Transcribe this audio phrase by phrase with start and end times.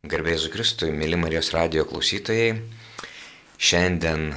[0.00, 2.54] Garbėjus Kristui, mėly Marijos radio klausytojai,
[3.60, 4.30] šiandien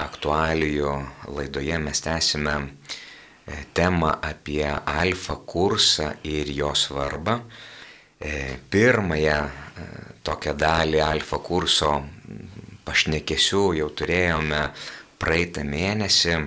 [0.00, 0.94] aktualijų
[1.36, 7.36] laidoje mes tęsime e, temą apie alfa kursą ir jo svarbą.
[7.36, 9.86] E, pirmąją e,
[10.24, 11.92] tokią dalį alfa kurso
[12.88, 14.66] pašnekesių jau turėjome
[15.20, 16.38] praeitą mėnesį,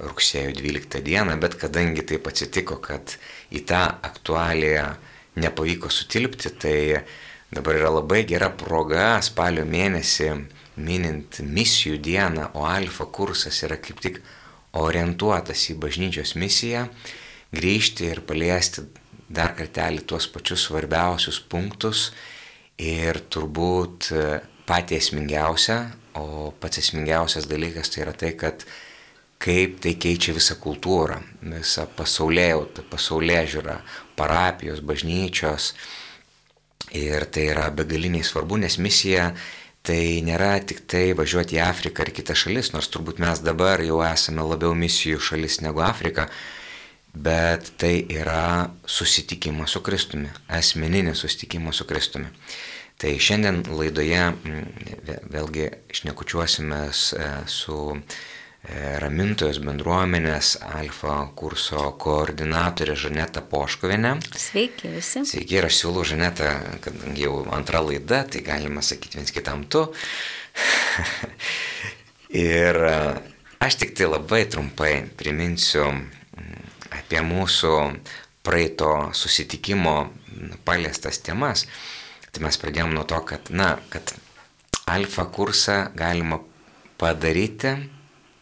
[0.00, 3.18] rugsėjo 12 dieną, bet kadangi taip atsitiko, kad
[3.52, 4.94] į tą aktualiją
[5.40, 7.04] nepavyko sutilpti, tai
[7.54, 10.30] dabar yra labai gera proga spalio mėnesį
[10.76, 14.20] minint misijų dieną, o alfa kursas yra kaip tik
[14.74, 16.88] orientuotas į bažnyčios misiją,
[17.54, 18.82] grįžti ir paliesti
[19.30, 22.08] dar kartelį tuos pačius svarbiausius punktus
[22.82, 24.10] ir turbūt
[24.66, 25.78] patį esmingiausią,
[26.18, 28.66] o pats esmingiausias dalykas tai yra tai, kad
[29.42, 33.76] kaip tai keičia visą kultūrą, visą pasaulėjautą, pasaulė žiūrą,
[34.18, 35.72] parapijos, bažnyčios.
[36.94, 39.32] Ir tai yra begaliniai svarbu, nes misija
[39.84, 43.98] tai nėra tik tai važiuoti į Afriką ar kitas šalis, nors turbūt mes dabar jau
[44.06, 46.28] esame labiau misijų šalis negu Afrika,
[47.14, 52.30] bet tai yra susitikimas su Kristumi, asmeninis susitikimas su Kristumi.
[52.98, 54.22] Tai šiandien laidoje
[55.34, 55.66] vėlgi
[55.98, 64.14] šnekučiuosime su E, ramintojos bendruomenės alfa kurso koordinatorė Žaneta Poškovinė.
[64.40, 65.24] Sveiki visi.
[65.28, 66.50] Sveiki ir aš siūlau Žanetą,
[66.84, 69.84] kad jau antra laida, tai galima sakyti viens kitam tu.
[72.48, 72.96] ir e,
[73.60, 75.84] aš tik tai labai trumpai priminsiu
[76.94, 77.74] apie mūsų
[78.44, 79.96] praeito susitikimo
[80.64, 81.66] paliestas temas.
[82.32, 84.16] Tai mes pradėjome nuo to, kad, na, kad
[84.90, 86.40] alfa kursą galima
[86.98, 87.76] padaryti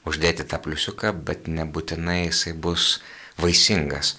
[0.08, 3.00] uždėti tą pliusiuką, bet nebūtinai jisai bus
[3.40, 4.16] vaisingas.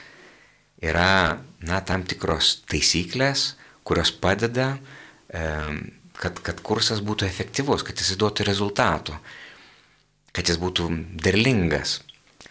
[0.84, 3.54] Yra, na, tam tikros taisyklės,
[3.88, 4.74] kurios padeda,
[5.32, 9.18] kad, kad kursas būtų efektyvus, kad jis duotų rezultatų,
[10.36, 10.90] kad jis būtų
[11.24, 12.02] derlingas.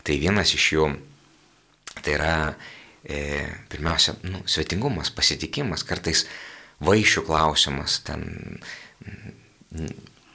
[0.03, 0.87] Tai vienas iš jų,
[2.01, 2.33] tai yra
[3.05, 6.25] e, pirmiausia, nu, svetingumas, pasitikimas, kartais
[6.83, 8.27] vaišių klausimas, ten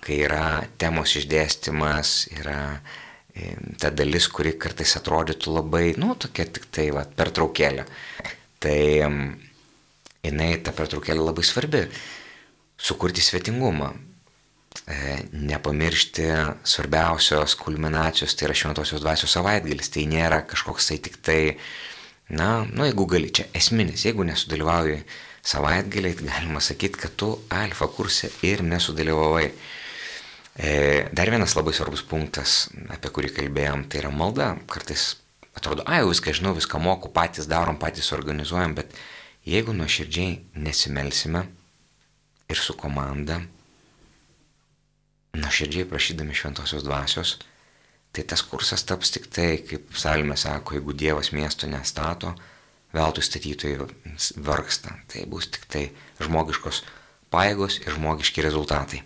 [0.08, 2.60] kai yra temos išdėstymas, yra
[3.36, 3.52] e,
[3.82, 7.84] ta dalis, kuri kartais atrodytų labai, nu, tokia tik tai, va, pertraukėlė.
[8.64, 8.78] Tai
[10.24, 11.86] jinai, ta pertraukėlė labai svarbi.
[12.78, 13.92] Sukurti svetingumą.
[14.88, 14.98] E,
[15.34, 16.28] nepamiršti
[16.64, 19.92] svarbiausios kulminacijos, tai yra šventosios dvasios savaitgalis.
[19.92, 21.42] Tai nėra kažkoks tai tik tai,
[22.30, 25.02] na, nu, jeigu gali, čia esminis, jeigu nesudalyvauji
[25.48, 29.50] savaitgaliai, tai galima sakyti, kad tu alfa kursė ir nesudalyvavai.
[30.58, 34.56] E, dar vienas labai svarbus punktas, apie kurį kalbėjom, tai yra malda.
[34.66, 35.12] Kartais
[35.54, 38.96] atrodo, ai, viską žinau, viską moku, patys darom, patys organizuojam, bet
[39.46, 41.44] jeigu nuoširdžiai nesimelsime
[42.50, 43.38] ir su komanda,
[45.38, 47.36] nuoširdžiai prašydami šventosios dvasios,
[48.10, 52.32] tai tas kursas taps tik tai, kaip Salmė sako, jeigu Dievas miesto nestato,
[52.98, 53.86] veltui statytojai
[54.42, 54.96] vargsta.
[55.06, 55.84] Tai bus tik tai
[56.24, 56.82] žmogiškos
[57.30, 59.04] paėgos ir žmogiški rezultatai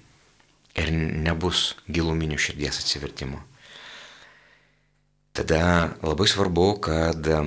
[0.79, 3.41] ir nebus giluminių širdies atsivertimo.
[5.35, 7.37] Tada labai svarbu, kad e,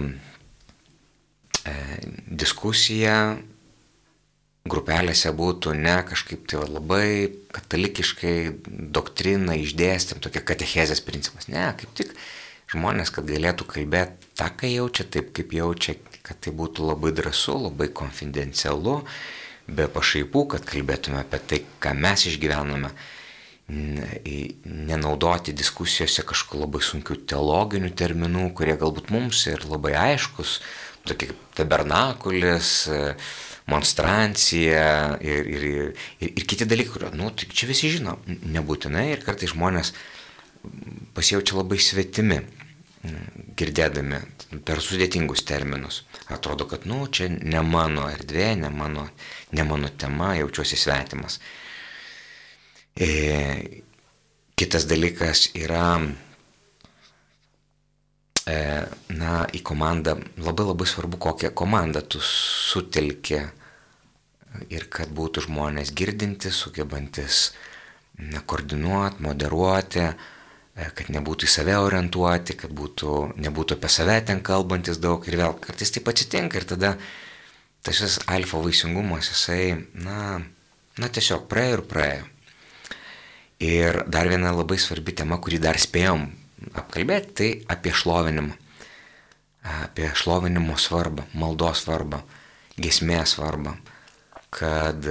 [2.28, 3.16] diskusija
[4.64, 7.08] grupelėse būtų ne kažkaip tai labai
[7.52, 8.36] katalikiškai
[8.96, 11.50] doktrina išdėstėm, tokia katechezės principas.
[11.52, 12.14] Ne, kaip tik
[12.72, 17.58] žmonės, kad galėtų kalbėti tą, ką jaučia, taip kaip jaučia, kad tai būtų labai drąsu,
[17.66, 19.02] labai konfidencialu,
[19.68, 22.92] be pašaipų, kad kalbėtume apie tai, ką mes išgyvename
[23.68, 30.58] nenaudoti diskusijose kažkokių labai sunkių teologinių terminų, kurie galbūt mums ir labai aiškus,
[31.08, 32.74] tokie kaip tabernakulis,
[33.70, 35.94] monstrancija ir, ir, ir,
[36.28, 39.94] ir kiti dalykai, kurio, nu, tai čia visi žino, nebūtinai ir kartai žmonės
[41.16, 42.42] pasijaučia labai svetimi,
[43.56, 44.20] girdėdami
[44.64, 46.02] per sudėtingus terminus.
[46.32, 49.08] Atrodo, kad, nu, čia ne mano erdvė, ne mano,
[49.52, 51.40] ne mano tema, jaučiuosi svetimas.
[52.94, 53.82] E,
[54.54, 55.98] kitas dalykas yra,
[58.46, 58.58] e,
[59.18, 63.40] na, į komandą labai labai svarbu, kokią komandą tu sutelki
[64.70, 67.48] ir kad būtų žmonės girdintis, sugebantis
[68.22, 74.38] na, koordinuoti, moderuoti, e, kad nebūtų į save orientuoti, kad būtų, nebūtų apie save ten
[74.38, 76.92] kalbantis daug ir vėl kartais taip atsitinka ir tada
[77.82, 80.38] tas visas alfa vaisingumas, jisai, na,
[80.94, 82.30] na tiesiog praėjo ir praėjo.
[83.64, 86.26] Ir dar viena labai svarbi tema, kurį dar spėjom
[86.82, 88.56] apkalbėti, tai apie šlovinimą.
[89.64, 92.20] Apie šlovinimo svarbą, maldos svarbą,
[92.76, 93.78] gesmės svarbą.
[94.54, 95.06] kad,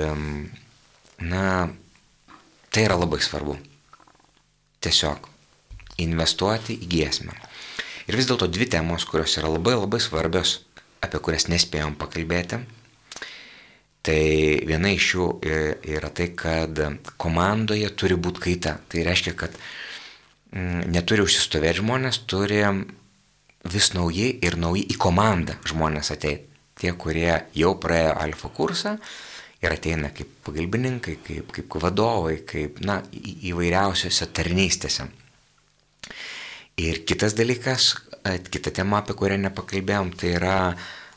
[1.20, 1.70] na,
[2.72, 3.58] tai yra labai svarbu.
[4.84, 5.28] Tiesiog
[6.04, 7.36] investuoti į giesmę.
[8.08, 10.62] Ir vis dėlto dvi temos, kurios yra labai labai svarbios,
[11.04, 12.62] apie kurias nespėjom pakalbėti.
[14.04, 14.20] Tai
[14.68, 15.26] viena iš jų
[15.96, 16.80] yra tai, kad
[17.22, 18.74] komandoje turi būti kaita.
[18.92, 19.54] Tai reiškia, kad
[20.52, 22.60] mm, neturi užsistovėti žmonės, turi
[23.72, 26.50] vis nauji ir nauji į komandą žmonės ateiti.
[26.74, 28.96] Tie, kurie jau praėjo alfa kursą
[29.64, 35.06] ir ateina kaip pagalbininkai, kaip, kaip vadovai, kaip na, įvairiausiose tarnystėse.
[36.82, 37.94] Ir kitas dalykas,
[38.50, 40.58] kita tema, apie kurią nepakalbėjom, tai yra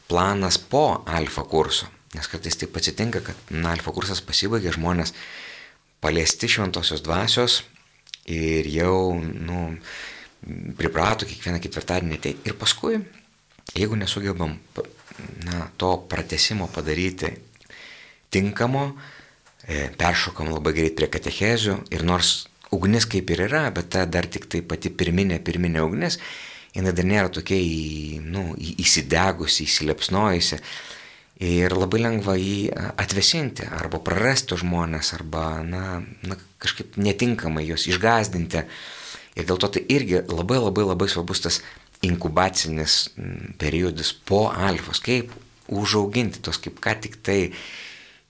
[0.07, 1.89] planas po alfa kurso.
[2.15, 5.15] Nes kartais taip atsitinka, kad na, alfa kursas pasibaigia, žmonės
[6.05, 7.63] paliesti šventosios dvasios
[8.31, 9.63] ir jau nu,
[10.79, 12.51] priprato kiekvieną ketvirtadienį ateiti.
[12.51, 13.01] Ir paskui,
[13.75, 14.57] jeigu nesugebam
[15.47, 17.33] na, to pratesimo padaryti
[18.31, 18.91] tinkamo,
[19.67, 24.27] e, peršokam labai greit prie katechezių ir nors ugnis kaip ir yra, bet ta dar
[24.27, 26.19] tik tai pati pirminė, pirminė ugnis,
[26.75, 30.61] jinai dar nėra tokia į, nu, įsidegusi, įsilepsnojusi.
[31.45, 35.83] Ir labai lengva jį atvesinti, arba prarasti žmonės, arba na,
[36.25, 38.63] na, kažkaip netinkamai juos išgazdinti.
[39.37, 41.61] Ir dėl to tai irgi labai labai labai svarbus tas
[42.07, 43.11] inkubacinis
[43.61, 45.35] periodas po alfos, kaip
[45.69, 47.41] užauginti tos kaip ką tik tai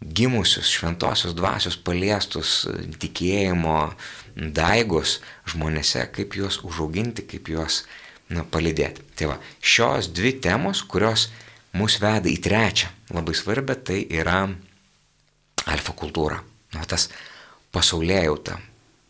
[0.02, 2.66] gimusius šventosios dvasios paliestus
[3.00, 3.92] tikėjimo,
[4.36, 7.84] daigos žmonėse, kaip juos užauginti, kaip juos
[8.28, 9.04] na, palidėti.
[9.16, 11.30] Tai va, šios dvi temos, kurios
[11.76, 14.44] mus veda į trečią labai svarbę, tai yra
[15.66, 16.40] alfa kultūra.
[16.74, 17.08] Na, tas
[17.74, 18.58] pasaulėjauta.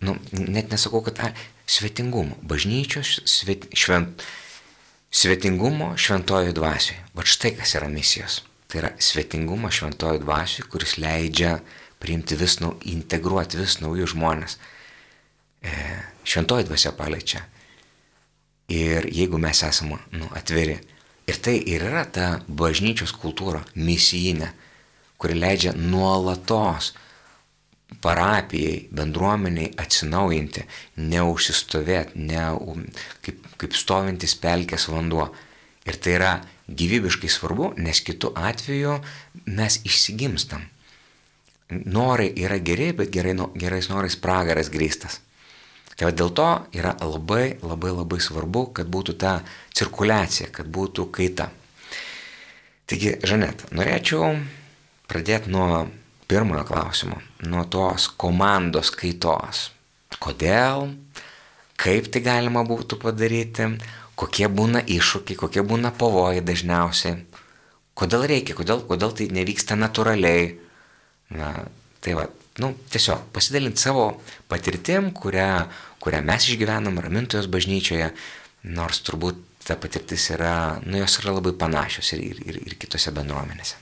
[0.06, 1.30] Nu, net nesakau, kad a,
[1.66, 4.22] svetingumo, bažnyčios svet, švent,
[5.10, 7.00] svetingumo šventojo dvasioje.
[7.16, 8.42] Va štai kas yra misijos.
[8.68, 11.58] Tai yra svetingumo šventojo dvasioje, kuris leidžia
[12.02, 14.58] priimti vis, nau, integruoti vis naujus žmonės
[15.66, 17.40] E, šventoji dvasia paliečia.
[18.68, 20.78] Ir jeigu mes esame nu, atviri.
[21.26, 24.52] Ir tai ir yra ta bažnyčios kultūra, misijinė,
[25.18, 26.92] kuri leidžia nuolatos
[28.02, 30.66] parapijai, bendruomeniai atsinaujinti,
[31.02, 32.44] neužsistovėti, ne,
[33.26, 35.28] kaip, kaip stovintis pelkės vanduo.
[35.86, 36.32] Ir tai yra
[36.66, 38.96] gyvybiškai svarbu, nes kitu atveju
[39.46, 40.64] mes išsigimstam.
[41.70, 45.20] Norai yra geri, bet gerai, gerais norais pragaras grįstas.
[45.96, 49.38] Tai dėl to yra labai labai labai svarbu, kad būtų ta
[49.76, 51.48] cirkuliacija, kad būtų kaita.
[52.86, 54.36] Taigi, Žanet, norėčiau
[55.08, 55.86] pradėti nuo
[56.28, 59.70] pirmojo klausimo, nuo tos komandos kaitos.
[60.22, 60.92] Kodėl,
[61.80, 63.70] kaip tai galima būtų padaryti,
[64.20, 67.24] kokie būna iššūkiai, kokie būna pavojai dažniausiai,
[67.96, 70.54] kodėl reikia, kodėl, kodėl tai nevyksta natūraliai.
[71.36, 71.52] Na,
[72.06, 72.28] tai va,
[72.62, 74.06] nu, tiesiog pasidalinti savo
[74.48, 75.50] patirtim, kurią
[76.06, 78.12] kurią mes išgyvenam ramintojos bažnyčioje,
[78.78, 83.10] nors turbūt ta patirtis yra, nu jos yra labai panašios ir, ir, ir, ir kitose
[83.14, 83.74] bendruomenėse.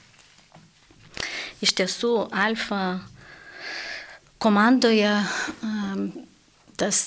[1.61, 2.79] Iš tiesų, Alfa
[4.41, 5.13] komandoje
[6.81, 7.01] tas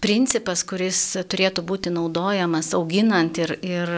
[0.00, 3.92] principas, kuris turėtų būti naudojamas auginant ir, ir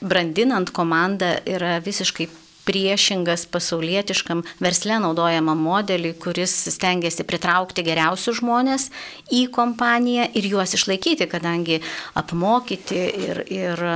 [0.00, 2.30] brandinant komandą, yra visiškai
[2.64, 8.88] priešingas pasaulietiškam versle naudojamam modeliui, kuris stengiasi pritraukti geriausius žmonės
[9.32, 11.80] į kompaniją ir juos išlaikyti, kadangi
[12.18, 13.94] apmokyti ir, ir e,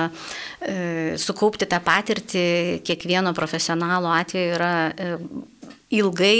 [1.20, 2.46] sukaupti tą patirtį
[2.86, 5.10] kiekvieno profesionalo atveju yra e,
[5.98, 6.38] ilgai,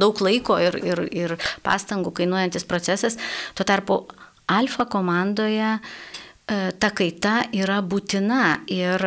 [0.00, 3.18] daug laiko ir, ir, ir pastangų kainuojantis procesas.
[3.54, 4.00] Tuo tarpu
[4.48, 5.80] alfa komandoje e,
[6.72, 9.04] ta kaita yra būtina ir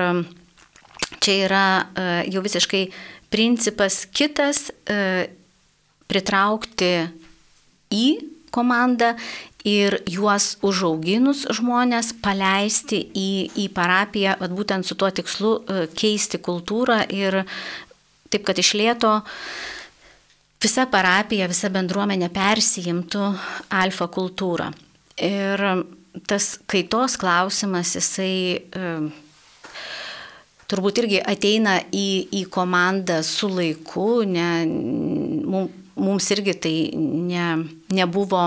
[1.23, 2.83] čia yra e, jau visiškai
[3.33, 5.27] principas kitas e,
[6.07, 6.91] pritraukti
[7.93, 8.07] į
[8.53, 9.13] komandą
[9.67, 16.39] ir juos užauginus žmonės paleisti į, į parapiją, at būtent su tuo tikslu e, keisti
[16.39, 17.41] kultūrą ir
[18.31, 19.19] taip, kad iš lėto
[20.63, 23.27] visa parapija, visa bendruomenė persijimtų
[23.75, 24.71] alfa kultūrą.
[25.23, 25.63] Ir
[26.29, 28.61] tas kaitos klausimas, jisai
[30.67, 32.09] turbūt irgi ateina į,
[32.41, 34.49] į komandą su laiku, ne,
[35.97, 37.47] mums irgi tai ne,
[37.95, 38.43] nebuvo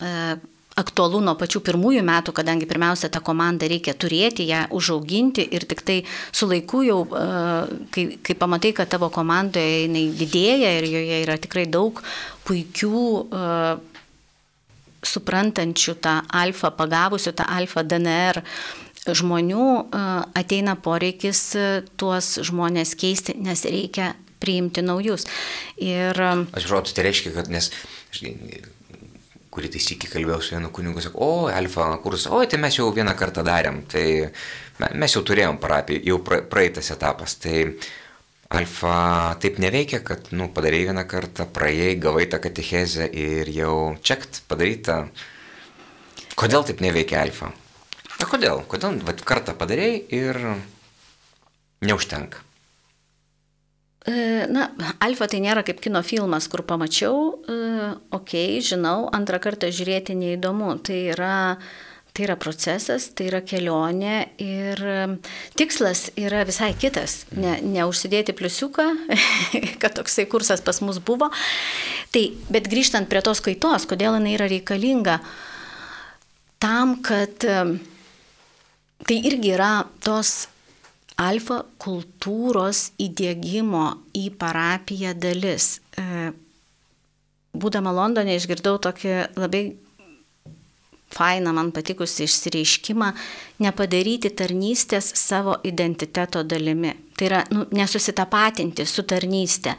[0.00, 0.10] e,
[0.74, 5.84] aktualu nuo pačių pirmųjų metų, kadangi pirmiausia tą komandą reikia turėti, ją užauginti ir tik
[5.86, 5.98] tai
[6.34, 7.26] su laiku jau, e,
[7.94, 12.00] kai, kai pamatai, kad tavo komandoje jinai didėja ir joje yra tikrai daug
[12.48, 13.50] puikių e,
[15.04, 18.40] suprantančių tą alfa, pagavusių tą alfa DNR
[19.08, 19.66] žmonių
[20.36, 21.42] ateina poreikis
[22.00, 25.26] tuos žmonės keisti, nes reikia priimti naujus.
[25.80, 26.18] Ir...
[26.52, 27.70] Aš žodžiu, tai reiškia, kad nes
[29.54, 32.88] kurį tai sėki kalbėjau su vienu kunigu, sakau, o, alfa kursas, o, tai mes jau
[32.94, 34.06] vieną kartą darėm, tai
[34.98, 37.68] mes jau turėjom parapiją, jau praeitas etapas, tai
[38.54, 38.96] alfa
[39.42, 45.04] taip neveikia, kad, nu, padarėjai vieną kartą, praėjai, gavai tą katechezę ir jau čekt padaryta.
[46.34, 47.52] Kodėl taip neveikia alfa?
[48.20, 48.62] Na kodėl?
[48.70, 50.40] Kodėl, vad, kartą padarėjai ir
[51.84, 52.42] neužtenka.
[54.04, 54.68] E, na,
[55.00, 60.74] alfa tai nėra kaip kino filmas, kur pamačiau, okei, okay, žinau, antrą kartą žiūrėti neįdomu.
[60.84, 61.36] Tai yra,
[62.12, 64.84] tai yra procesas, tai yra kelionė ir
[65.56, 67.22] tikslas yra visai kitas.
[67.32, 68.86] Ne, neužsidėti pliusiuką,
[69.82, 71.32] kad toksai kursas pas mus buvo.
[72.12, 75.16] Tai, bet grįžtant prie tos kaitos, kodėl jinai yra reikalinga,
[76.60, 77.48] tam, kad
[79.06, 80.46] tai irgi yra tos
[81.20, 83.86] alfa kultūros įdėgymo
[84.18, 85.78] į parapiją dalis.
[85.98, 86.32] E,
[87.54, 89.64] būdama Londone išgirdau tokį labai
[91.14, 93.12] fainą, man patikusi išsireiškimą,
[93.62, 96.94] nepadaryti tarnystės savo identiteto dalimi.
[97.14, 99.76] Tai yra nu, nesusitapatinti su tarnystė.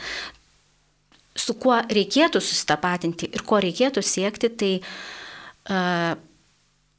[1.36, 6.16] Su kuo reikėtų susitapatinti ir ko reikėtų siekti, tai uh,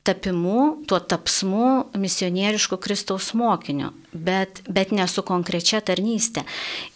[0.07, 6.47] tapimu, tuo tapsmu misionierišku Kristaus mokiniu, bet, bet ne su konkrečia tarnystė.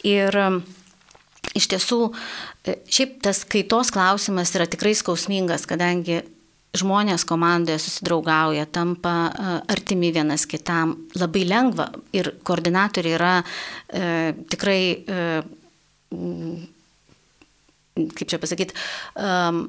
[0.07, 0.61] Ir um,
[1.59, 2.01] iš tiesų,
[2.65, 6.23] e, šiaip tas kaitos klausimas yra tikrai skausmingas, kadangi
[6.77, 14.05] žmonės komandoje susidraugauja, tampa e, artimi vienas kitam, labai lengva ir koordinatoriai yra e,
[14.51, 15.25] tikrai e,
[17.95, 18.75] kaip čia pasakyti,
[19.19, 19.65] um,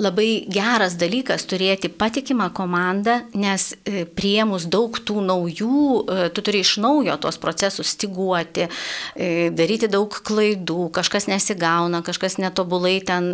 [0.00, 6.64] labai geras dalykas turėti patikimą komandą, nes e, priemus daug tų naujų, e, tu turi
[6.64, 8.66] iš naujo tuos procesus stiguoti,
[9.14, 13.32] e, daryti daug klaidų, kažkas nesigauna, kažkas netobulai ten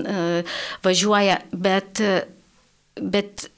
[0.85, 2.01] važiuoja, bet,
[3.01, 3.49] bet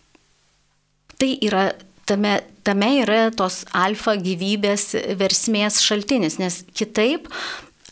[1.19, 1.73] tai yra
[2.09, 7.29] tame, tame yra tos alfa gyvybės versmės šaltinis, nes kitaip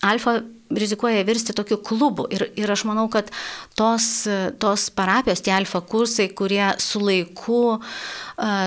[0.07, 2.27] alfa rizikuoja virsti tokiu klubu.
[2.31, 3.31] Ir, ir aš manau, kad
[3.79, 4.27] tos,
[4.63, 7.81] tos parapijos, tie alfa kursai, kurie su laiku uh,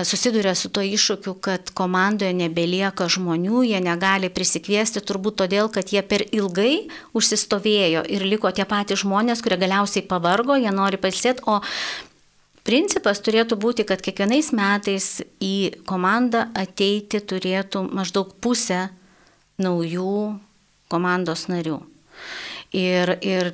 [0.06, 6.02] susiduria su to iššūkiu, kad komandoje nebelieka žmonių, jie negali prisikviesti, turbūt todėl, kad jie
[6.02, 11.60] per ilgai užsistovėjo ir liko tie patys žmonės, kurie galiausiai pavargo, jie nori pailsėti, o
[12.60, 15.06] Principas turėtų būti, kad kiekvienais metais
[15.40, 18.90] į komandą ateiti turėtų maždaug pusę
[19.58, 20.36] naujų
[20.92, 21.80] komandos narių.
[22.76, 23.52] Ir, ir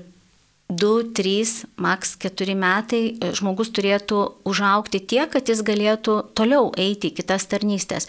[0.68, 4.18] 2, 3, maks 4 metai e, žmogus turėtų
[4.50, 8.08] užaukti tiek, kad jis galėtų toliau eiti į kitas tarnystės.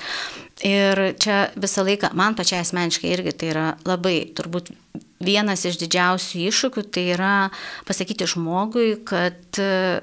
[0.66, 4.72] Ir čia visą laiką, man pačiai asmeniškai irgi tai yra labai turbūt
[5.22, 7.36] vienas iš didžiausių iššūkių, tai yra
[7.86, 10.02] pasakyti žmogui, kad e,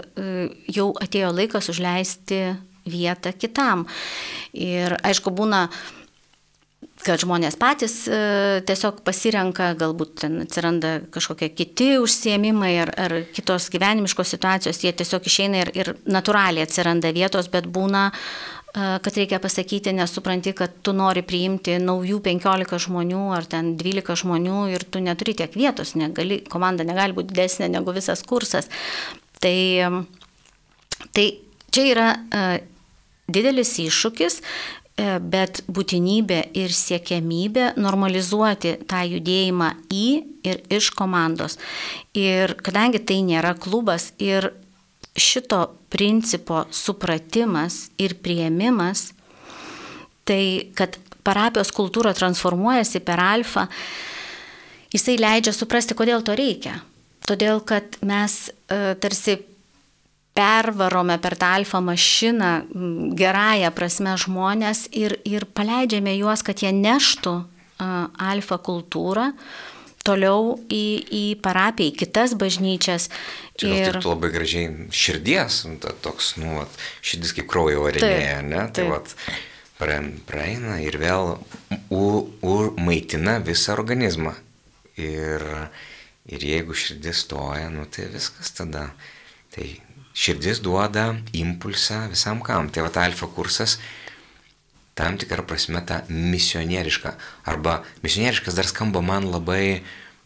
[0.71, 2.41] jau atėjo laikas užleisti
[2.87, 3.89] vietą kitam.
[4.55, 5.67] Ir aišku, būna
[7.05, 8.19] kad žmonės patys e,
[8.67, 15.29] tiesiog pasirenka, galbūt ten atsiranda kažkokie kiti užsiemimai ar, ar kitos gyvenimiškos situacijos, jie tiesiog
[15.29, 20.95] išeina ir, ir natūraliai atsiranda vietos, bet būna, e, kad reikia pasakyti, nesupranti, kad tu
[20.97, 26.41] nori priimti naujų 15 žmonių ar ten 12 žmonių ir tu neturi tiek vietos, negali,
[26.49, 28.71] komanda negali būti didesnė negu visas kursas.
[29.45, 29.57] Tai,
[31.13, 31.29] tai
[31.75, 32.49] čia yra e,
[33.29, 34.41] didelis iššūkis
[34.97, 40.07] bet būtinybė ir siekiamybė normalizuoti tą judėjimą į
[40.47, 41.59] ir iš komandos.
[42.15, 44.53] Ir kadangi tai nėra klubas ir
[45.19, 49.13] šito principo supratimas ir prieimimas,
[50.27, 53.67] tai kad parapijos kultūra transformuojasi per alfą,
[54.95, 56.79] jisai leidžia suprasti, kodėl to reikia.
[57.25, 59.39] Todėl, kad mes e, tarsi
[60.35, 62.51] pervarome per tą alfa mašiną
[63.19, 67.37] gerąją prasme žmonės ir, ir paleidžiame juos, kad jie neštų
[67.79, 69.31] alfa kultūrą
[70.05, 73.09] toliau į, į parapiją, į kitas bažnyčias.
[73.57, 78.37] Čia ir taip labai gražiai širdies, nu, ta, toks, nu, vat, širdis kaip kraujo varinėje,
[78.45, 78.67] ne?
[78.75, 79.15] Tai vat,
[79.81, 81.39] praeina ir vėl
[81.89, 82.05] u,
[82.45, 84.35] u, maitina visą organizmą.
[85.01, 85.43] Ir,
[86.31, 88.91] ir jeigu širdis stoja, nu tai viskas tada.
[89.55, 89.67] Tai
[90.15, 92.71] širdis duoda impulsą visam kam.
[92.71, 93.79] Tai va ta alfa kursas
[94.95, 97.15] tam tikrą prasme ta misionieriška.
[97.51, 99.83] Arba misionieriškas dar skamba man labai,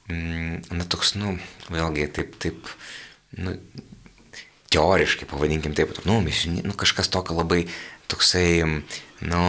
[0.09, 1.39] mm, na toks, nu,
[1.73, 2.69] vėlgi, taip, taip,
[3.41, 3.57] nu,
[4.69, 7.65] teoriškai, pavadinkim taip, nu, misioni, nu kažkas tokio labai
[8.13, 8.61] toksai,
[9.25, 9.45] nu,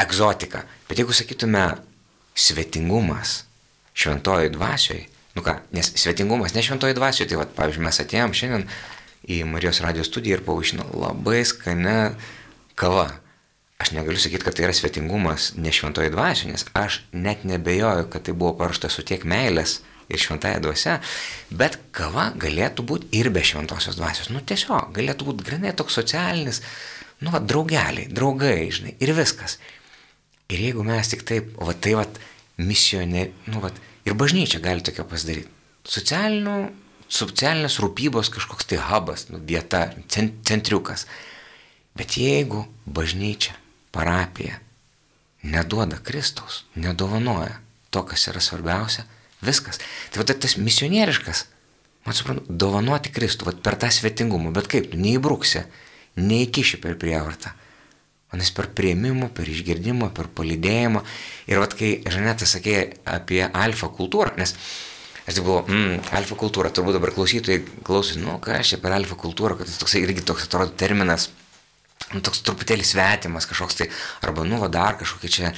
[0.00, 0.64] egzotika.
[0.88, 1.68] Bet jeigu sakytume
[2.36, 3.42] svetingumas,
[3.96, 5.06] šventoji dvasioje,
[5.36, 8.68] nu ką, nes svetingumas ne šventoji dvasioje, tai va, pavyzdžiui, mes atėjom šiandien
[9.26, 12.14] į Marijos radio studiją ir pavaišino labai skane
[12.78, 13.08] kava.
[13.76, 18.24] Aš negaliu sakyti, kad tai yra svetingumas ne šventoji dvasioje, nes aš net nebejoju, kad
[18.24, 20.94] tai buvo paruošta su tiek meilės ir šventąją dvasę,
[21.50, 24.30] bet kava galėtų būti ir be šventosios dvasios.
[24.32, 26.62] Nu tiesiog, galėtų būti grinai toks socialinis,
[27.20, 29.58] nu va, draugeliai, draugai, žinai, ir viskas.
[30.48, 32.06] Ir jeigu mes tik taip, va tai va,
[32.62, 33.72] misionė, nu va,
[34.06, 35.50] ir bažnyčia gali tokia pasidaryti.
[35.86, 36.56] Socialinių,
[37.12, 41.06] socialinės rūpybos kažkoks tai hubas, nu, vieta, centriukas.
[41.96, 43.56] Bet jeigu bažnyčia,
[43.94, 44.60] parapija
[45.46, 47.60] neduoda Kristaus, nedovanoja
[47.94, 49.06] to, kas yra svarbiausia,
[49.44, 49.78] Viskas.
[50.10, 51.44] Tai va tas misionieriškas,
[52.06, 55.66] man suprantu, dovanoti Kristų, va per tą svetingumą, bet kaip, tu neįbruksi,
[56.16, 57.52] neįkiši per prievartą.
[58.32, 61.04] Manas per prieimimą, per išgirdimą, per palidėjimą.
[61.52, 64.56] Ir vad kai Žaneta sakė apie alfa kultūrą, nes
[65.26, 68.94] aš tik buvau, mm, alfa kultūra, turbūt dabar klausytojai klausosi, nu ką aš čia per
[68.96, 71.30] alfa kultūrą, kad tas toksai irgi toks atrodo terminas
[72.14, 73.88] nu, toks truputėlį svetimas kažkoks tai,
[74.24, 75.52] arba nu, va, dar kažkokia čia,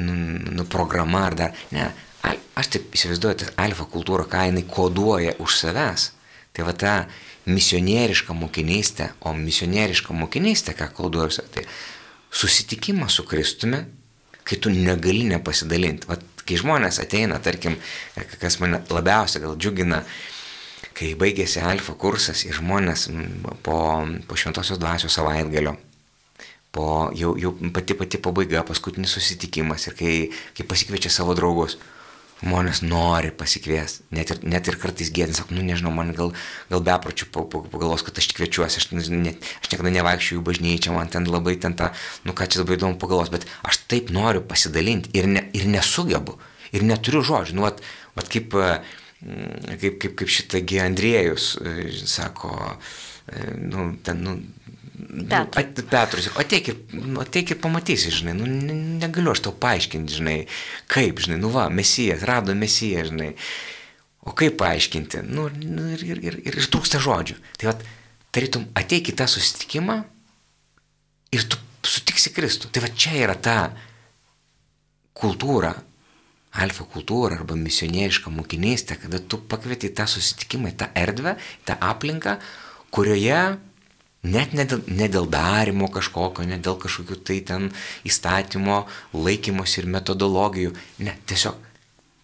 [0.00, 0.16] nu,
[0.58, 1.56] nu, programa ar dar.
[1.74, 1.88] Ne,
[2.58, 6.10] aš taip įsivaizduoju, tas alfa kultūra, ką jinai koduoja už savęs.
[6.56, 6.94] Tai va ta
[7.46, 11.66] misionieriška mokinystė, o misionieriška mokinystė, ką koduoja, tai
[12.32, 13.84] susitikimas su Kristumi,
[14.46, 16.08] kai tu negali nepasidalinti.
[16.10, 17.76] Vat, kai žmonės ateina, tarkim,
[18.40, 20.02] kas mane labiausiai gal džiugina,
[20.96, 23.08] kai baigėsi alfa kursas ir žmonės
[23.66, 23.80] po,
[24.28, 25.76] po šventosios dvasios savaitgalio
[26.76, 30.14] po jau, jau pati pati pabaiga, paskutinis susitikimas ir kai,
[30.56, 31.78] kai pasikviečia savo draugus,
[32.42, 36.34] žmonės nori pasikvies, net ir, net ir kartais gėdin, sako, nu nežinau, man gal,
[36.68, 41.28] gal bepročių pagalvos, kad aš kviečiuosi, aš, ne, aš niekada nevaikščiau į bažnyčią, man ten
[41.30, 41.92] labai ten ta,
[42.28, 46.36] nu ką čia labai įdomu pagalvos, bet aš taip noriu pasidalinti ir, ne, ir nesugebu,
[46.76, 47.80] ir neturiu žodžių, nu, vat,
[48.18, 51.54] vat kaip, mm, kaip, kaip, kaip šitagi Andriejus
[52.04, 52.52] sako,
[53.64, 54.38] nu, ten, nu,
[55.06, 55.60] Petru.
[55.60, 56.78] At, Petrus, ateik ir,
[57.22, 58.46] ateik ir pamatysi, žinai, nu,
[59.00, 60.36] negaliu aš tau paaiškinti, žinai,
[60.90, 63.32] kaip, žinai, nu va, mesijas, rado mesijas, žinai.
[64.26, 65.22] O kaip paaiškinti?
[65.30, 67.38] Nu, nu ir, ir, ir, ir trūksta žodžių.
[67.60, 67.76] Tai va,
[68.34, 70.00] tarytum, ateik į tą susitikimą
[71.36, 72.72] ir tu sutiksi Kristų.
[72.74, 73.58] Tai va čia yra ta
[75.16, 75.70] kultūra,
[76.56, 81.36] alfa kultūra arba misionieriška mokinystė, kada tu pakvieti tą susitikimą, tą erdvę,
[81.68, 82.36] tą aplinką,
[82.90, 83.40] kurioje
[84.26, 87.68] Net ne dėl, ne dėl darimo kažkokio, ne dėl kažkokių tai ten
[88.08, 88.82] įstatymo,
[89.14, 90.72] laikymos ir metodologijų.
[91.06, 91.60] Ne, tiesiog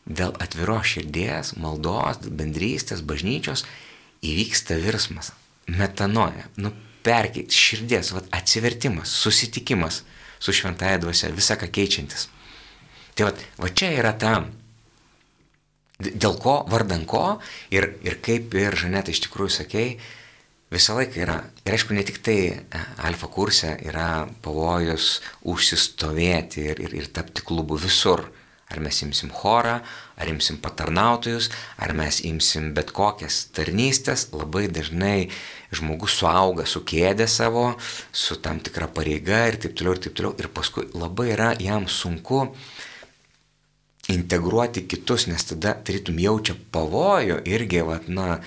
[0.06, 3.64] dėl atviros širdies, maldos, bendrystės, bažnyčios
[4.22, 5.32] įvyksta virsmas.
[5.70, 6.72] Metanoja, nu
[7.06, 10.02] perkeit širdies, vat, atsivertimas, susitikimas
[10.42, 12.26] su šventąją dvasia, visą ką keičiantis.
[13.14, 14.32] Tai vat, va čia yra ta,
[16.02, 17.38] dėl ko, vardan ko
[17.74, 19.96] ir, ir kaip ir Žaneta iš tikrųjų sakėjai,
[20.72, 26.80] visą laiką yra, ir aišku, ne tik tai e, alfa kurse yra pavojus užsistovėti ir,
[26.86, 28.24] ir, ir tapti klubu visur.
[28.72, 29.74] Ar mes imsim chorą,
[30.16, 35.26] ar imsim patarnautojus, ar mes imsim bet kokias tarnystės, labai dažnai
[35.76, 37.66] žmogus suauga su kėdė savo,
[38.12, 40.32] su tam tikra pareiga ir taip toliau ir taip toliau.
[40.40, 42.46] Ir paskui labai yra jam sunku
[44.08, 48.40] integruoti kitus, nes tada tarytum jaučia pavojų irgi, vat, na,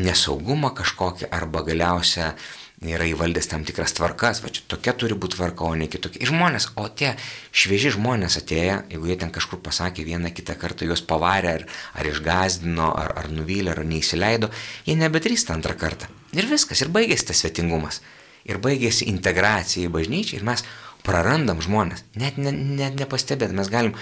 [0.00, 2.34] nesaugumą kažkokį arba galiausia
[2.80, 6.22] yra įvaldęs tam tikras tvarkas, va čia tokia turi būti tvarka, o ne kitokia.
[6.24, 7.10] Ir žmonės, o tie
[7.52, 12.08] švieži žmonės atėję, jeigu jie ten kažkur pasakė vieną kitą kartą, juos pavarė ar, ar
[12.08, 14.48] išgazdino, ar, ar nuvylė, ar neįsileido,
[14.88, 16.08] jie nebedrįsta antrą kartą.
[16.32, 18.00] Ir viskas, ir baigėsi tas svetingumas.
[18.48, 20.64] Ir baigėsi integracija į bažnyčią ir mes
[21.04, 22.06] prarandam žmonės.
[22.16, 23.92] Net, net, net nepastebėt, mes galim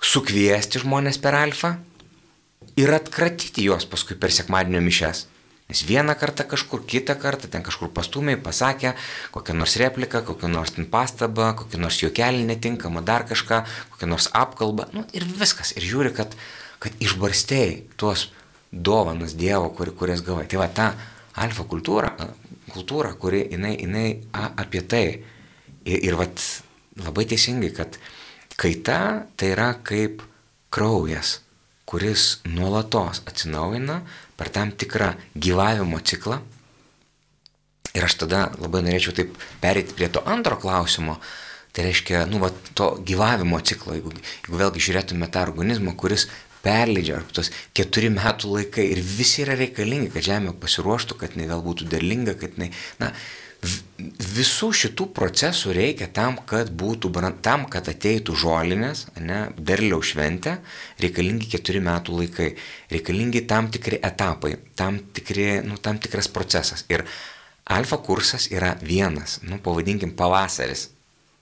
[0.00, 1.76] sukviesti žmonės per alfą,
[2.78, 5.26] ir atkratyti juos paskui per sekmadienio mišes.
[5.68, 8.94] Nes vieną kartą kažkur, kitą kartą ten kažkur pastumiai pasakė
[9.34, 13.58] kokią nors repliką, kokią nors pastabą, kokią nors juokelį netinkamą, dar kažką,
[13.92, 14.86] kokią nors apkalbą.
[14.96, 15.74] Nu, ir viskas.
[15.76, 16.32] Ir žiūri, kad,
[16.80, 18.30] kad išbarstėjai tuos
[18.72, 20.46] dovanas Dievo, kur, kurias gavai.
[20.48, 20.86] Tai va ta
[21.36, 22.14] alfa kultūra,
[22.72, 25.04] kultūra kuri jinai, jinai a, apie tai.
[25.84, 26.40] Ir, ir vat
[26.96, 28.00] labai teisingai, kad
[28.56, 30.24] kaita tai yra kaip
[30.72, 31.42] kraujas
[31.88, 34.02] kuris nuolatos atsinaujina
[34.36, 36.40] per tam tikrą gyvavimo ciklą.
[37.96, 41.16] Ir aš tada labai norėčiau taip perėti prie to antro klausimo.
[41.72, 46.26] Tai reiškia, nu, va, to gyvavimo ciklo, jeigu, jeigu vėlgi žiūrėtume tą organizmą, kuris
[46.64, 51.48] perleidžia, ar tos keturi metų laikai ir visi yra reikalingi, kad žemė pasiruoštų, kad jinai
[51.52, 53.12] vėl būtų derlinga, kad jinai, na,
[54.38, 57.10] visų šitų procesų reikia tam, kad būtų,
[57.42, 60.58] tam, kad ateitų žolinės, ne, derliaus šventė,
[61.02, 62.52] reikalingi keturi metų laikai,
[62.92, 66.84] reikalingi tam tikri etapai, tam, tikri, nu, tam tikras procesas.
[66.88, 67.04] Ir
[67.66, 70.90] alfa kursas yra vienas, nu, pavadinkim pavasaris.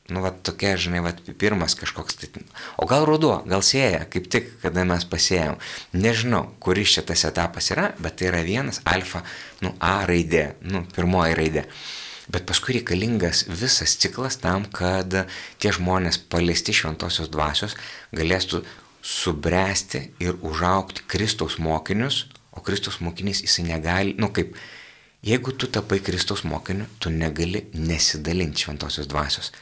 [0.07, 2.45] Nu, va tokia, žinai, va pirmas kažkoks, tai,
[2.79, 5.59] o gal ruduo, gal sėja, kaip tik, kada mes pasėjom.
[5.99, 9.25] Nežinau, kuris šitas etapas yra, bet tai yra vienas alfa,
[9.67, 11.67] nu, A raidė, nu, pirmoji raidė.
[12.33, 15.13] Bet paskui reikalingas visas ciklas tam, kad
[15.63, 17.77] tie žmonės paliesti šventosios dvasios
[18.17, 18.65] galėtų
[19.07, 24.57] subręsti ir užaukti Kristaus mokinius, o Kristaus mokinys jisai negali, nu kaip,
[25.23, 29.53] jeigu tu tapai Kristaus mokiniu, tu negali nesidalinti šventosios dvasios.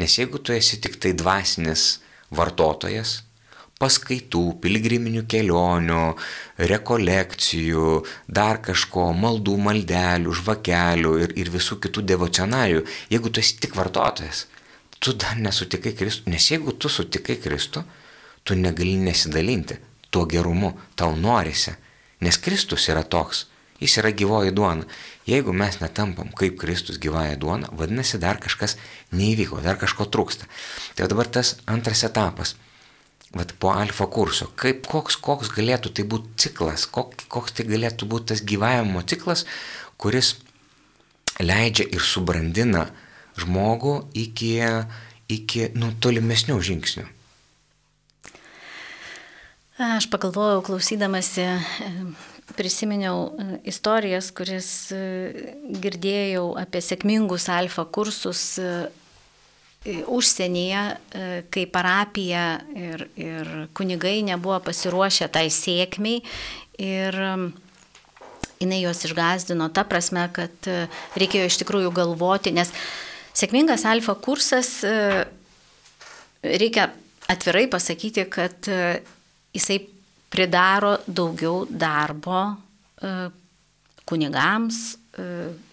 [0.00, 2.00] Nes jeigu tu esi tik tai dvasinis
[2.34, 3.18] vartotojas,
[3.82, 6.02] paskaitų, piligriminių kelionių,
[6.70, 7.88] rekolekcijų,
[8.28, 14.46] dar kažko, maldų, maldelių, žvakelių ir, ir visų kitų devocionarių, jeigu tu esi tik vartotojas,
[14.98, 17.82] tu dar nesutikai Kristų, nes jeigu tu sutikai Kristų,
[18.44, 19.80] tu negali nesidalinti
[20.14, 21.74] tuo gerumu, tau norisi,
[22.22, 23.46] nes Kristus yra toks,
[23.82, 24.86] jis yra gyvoji duona.
[25.26, 28.76] Jeigu mes netampam kaip Kristus gyvąją duoną, vadinasi, dar kažkas
[29.16, 30.46] neįvyko, dar kažko trūksta.
[30.94, 32.54] Tai dabar tas antras etapas
[33.34, 38.08] vat, po alfa kurso, kaip, koks, koks galėtų tai būti ciklas, kok, koks tai galėtų
[38.10, 39.44] būti tas gyvavimo ciklas,
[39.98, 40.36] kuris
[41.42, 42.88] leidžia ir subrandina
[43.40, 44.54] žmogų iki,
[45.32, 47.06] iki nu, tolimesnių žingsnių.
[49.74, 51.48] Aš pagalvojau, klausydamasi,
[52.54, 53.32] prisiminiau
[53.66, 54.68] istorijas, kuris
[55.82, 58.44] girdėjau apie sėkmingus alfa kursus
[59.84, 62.44] užsienyje, e, kai parapija
[62.76, 66.22] ir, ir kunigai nebuvo pasiruošę tai sėkmiai.
[66.80, 67.18] Ir
[68.62, 70.86] jinai juos išgazdino ta prasme, kad e,
[71.20, 72.72] reikėjo iš tikrųjų galvoti, nes
[73.36, 75.24] sėkmingas alfa kursas, e,
[76.44, 76.88] reikia
[77.28, 78.68] atvirai pasakyti, kad
[79.54, 79.78] jisai
[80.32, 82.42] pridaro daugiau darbo
[84.04, 84.80] kunigams,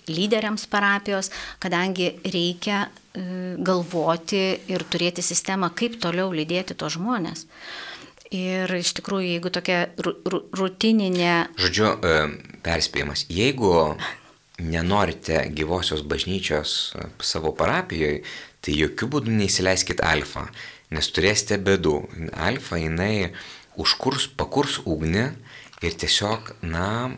[0.07, 1.27] lyderiams parapijos,
[1.59, 7.45] kadangi reikia e, galvoti ir turėti sistemą, kaip toliau lydėti tos žmonės.
[8.31, 9.79] Ir iš tikrųjų, jeigu tokia
[10.55, 11.33] rutininė...
[11.59, 12.13] Žodžiu, e,
[12.63, 13.73] perspėjimas, jeigu
[14.63, 18.21] nenorite gyvosios bažnyčios e, savo parapijoje,
[18.63, 20.45] tai jokių būdų neįsileiskit alfa,
[20.95, 21.97] nes turėsite bėdų.
[22.31, 23.33] Alfa jinai
[23.75, 25.27] užkurs, pakurs ugnį
[25.83, 27.11] ir tiesiog, na,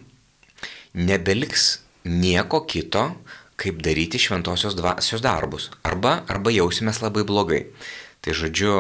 [0.97, 3.12] nebeliks nieko kito,
[3.60, 5.70] kaip daryti šventosios dvasios darbus.
[5.86, 7.62] Arba, arba jausimės labai blogai.
[8.24, 8.76] Tai žodžiu,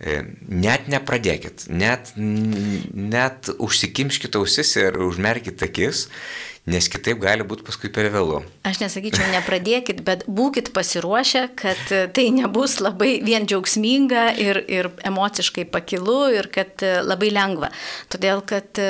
[0.00, 6.08] e, net nepradėkit, net, net užsikimškite ausis ir užmerkite akis
[6.64, 8.38] nes kitaip gali būti paskui per vėlu.
[8.64, 15.66] Aš nesakyčiau, nepradėkit, bet būkite pasiruošę, kad tai nebus labai vien džiaugsminga ir, ir emociškai
[15.68, 17.68] pakilu ir kad labai lengva.
[18.12, 18.80] Todėl, kad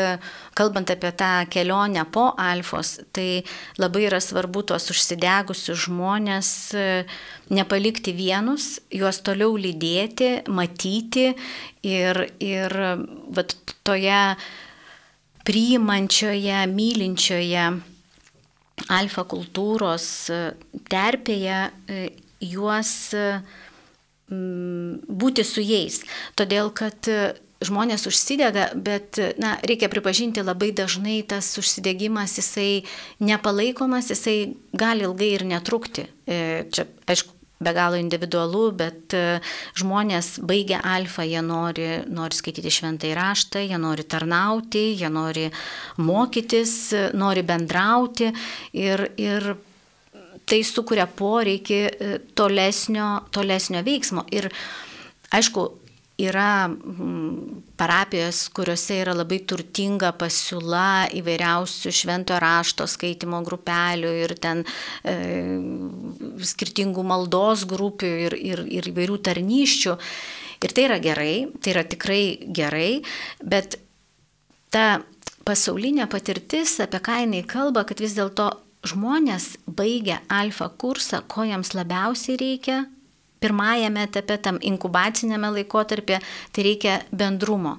[0.55, 3.43] kalbant apie tą kelionę po alfos, tai
[3.83, 6.51] labai yra svarbu tuos užsidegusius žmonės
[7.51, 11.33] nepalikti vienus, juos toliau lydėti, matyti
[11.83, 12.79] ir, ir
[13.35, 14.23] vat, toje
[15.45, 17.67] priimančioje, mylinčioje
[18.91, 20.41] alfa kultūros e,
[20.91, 22.03] terpėje e,
[22.45, 23.29] juos e,
[24.29, 26.01] būti su jais.
[26.39, 27.07] Todėl, kad
[27.65, 32.85] žmonės užsidega, bet, na, reikia pripažinti, labai dažnai tas užsidegimas, jisai
[33.23, 36.07] nepalaikomas, jisai gali ilgai ir netrukti.
[36.27, 39.41] Čia, aišku, be galo individualu, bet e,
[39.79, 45.47] žmonės baigia alfą, jie nori, nori skaityti šventą įraštą, jie nori tarnauti, jie nori
[46.03, 46.75] mokytis,
[47.15, 48.33] nori bendrauti
[48.81, 49.55] ir, ir
[50.49, 54.27] tai sukuria poreikį e, tolesnio, tolesnio veiksmo.
[54.35, 54.51] Ir
[55.35, 55.69] aišku,
[56.19, 64.63] yra mm, parapijos, kuriuose yra labai turtinga pasiūla įvairiausių švento rašto skaitimo grupelių ir ten
[65.03, 65.17] e,
[66.39, 69.97] skirtingų maldos grupių ir, ir, ir įvairių tarnyščių.
[70.65, 72.23] Ir tai yra gerai, tai yra tikrai
[72.55, 73.03] gerai,
[73.43, 73.81] bet
[74.73, 75.03] ta
[75.45, 78.49] pasaulinė patirtis, apie ką jinai kalba, kad vis dėlto
[78.87, 82.85] žmonės baigia alfa kursą, ko jiems labiausiai reikia,
[83.45, 86.21] pirmajame etape, tam inkubacinėme laikotarpė,
[86.53, 87.79] tai reikia bendrumo.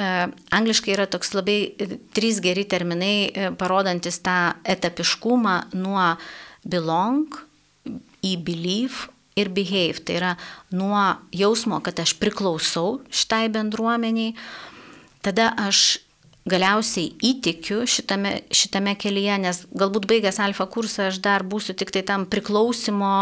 [0.00, 0.08] E,
[0.56, 6.12] angliškai yra toks labai e, trys geri terminai, e, parodantis tą etapiškumą nuo
[6.64, 7.40] belong
[8.24, 9.10] į believe
[9.40, 10.04] ir behave.
[10.04, 10.34] Tai yra
[10.76, 11.02] nuo
[11.36, 14.36] jausmo, kad aš priklausau šitai bendruomeniai,
[15.24, 16.00] tada aš
[16.48, 22.02] galiausiai įtikiu šitame, šitame kelyje, nes galbūt baigęs alfa kursą aš dar būsiu tik tai
[22.06, 23.12] tam priklausimo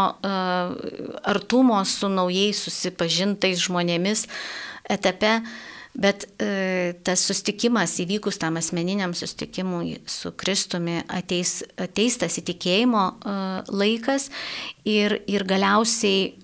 [1.27, 4.25] artumo su naujai susipažintais žmonėmis
[4.89, 5.39] etape,
[5.99, 13.33] bet e, tas sustikimas įvykus tam asmeniniam sustikimui su Kristumi ateis, ateis tas įtikėjimo e,
[13.73, 14.29] laikas
[14.87, 16.37] ir, ir galiausiai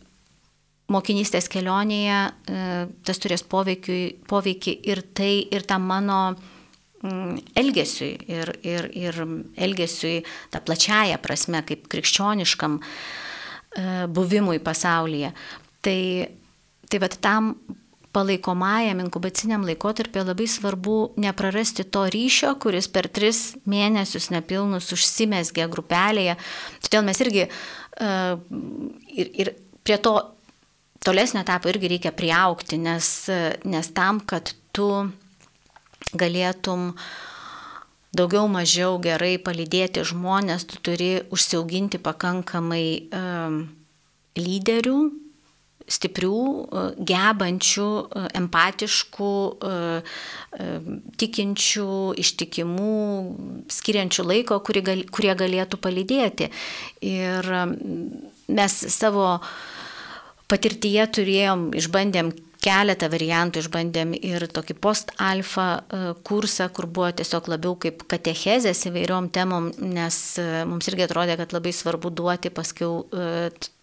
[0.91, 2.65] mokinystės kelionėje e,
[3.05, 6.54] tas turės poveikį, poveikį ir tai, ir tam mano mm,
[7.03, 9.19] elgesiui ir, ir, ir
[9.67, 12.79] elgesiui tą plačiają prasme, kaip krikščioniškam
[14.15, 15.33] buvimui pasaulyje.
[15.83, 15.99] Tai,
[16.89, 17.51] tai vad tam
[18.15, 26.37] palaikomajam inkubaciniam laikotarpį labai svarbu neprarasti to ryšio, kuris per tris mėnesius nepilnus užsimesgė grupelėje.
[26.85, 28.39] Todėl mes irgi uh,
[29.11, 29.51] ir, ir
[29.85, 30.15] prie to
[31.05, 33.11] tolesnio etapo irgi reikia priaukti, nes,
[33.67, 34.89] nes tam, kad tu
[36.13, 36.93] galėtum
[38.15, 43.61] daugiau mažiau gerai palydėti žmonės, tu turi užsiauginti pakankamai um,
[44.39, 44.99] lyderių,
[45.85, 49.33] stiprių, e, gebančių, e, empatiškų,
[49.69, 50.01] e,
[51.21, 52.95] tikinčių, ištikimų,
[53.69, 56.49] skiriančių laiko, kurie galėtų palydėti.
[57.01, 57.51] Ir
[58.47, 59.41] mes savo
[60.47, 62.31] patirtyje turėjom, išbandėm
[62.65, 65.67] keletą variantų, išbandėm ir tokį post-alfa
[66.25, 70.17] kursą, kur buvo tiesiog labiau kaip katechezės įvairiom temom, nes
[70.65, 73.03] mums irgi atrodė, kad labai svarbu duoti paskiau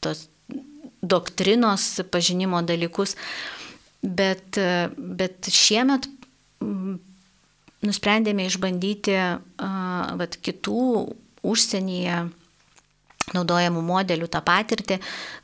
[0.02, 0.26] tos
[1.02, 3.16] doktrinos pažinimo dalykus.
[4.02, 4.58] Bet,
[4.98, 6.08] bet šiemet
[7.82, 9.14] nusprendėme išbandyti
[10.18, 10.82] vat, kitų
[11.46, 12.16] užsienyje
[13.36, 14.98] naudojamų modelių tą patirtį,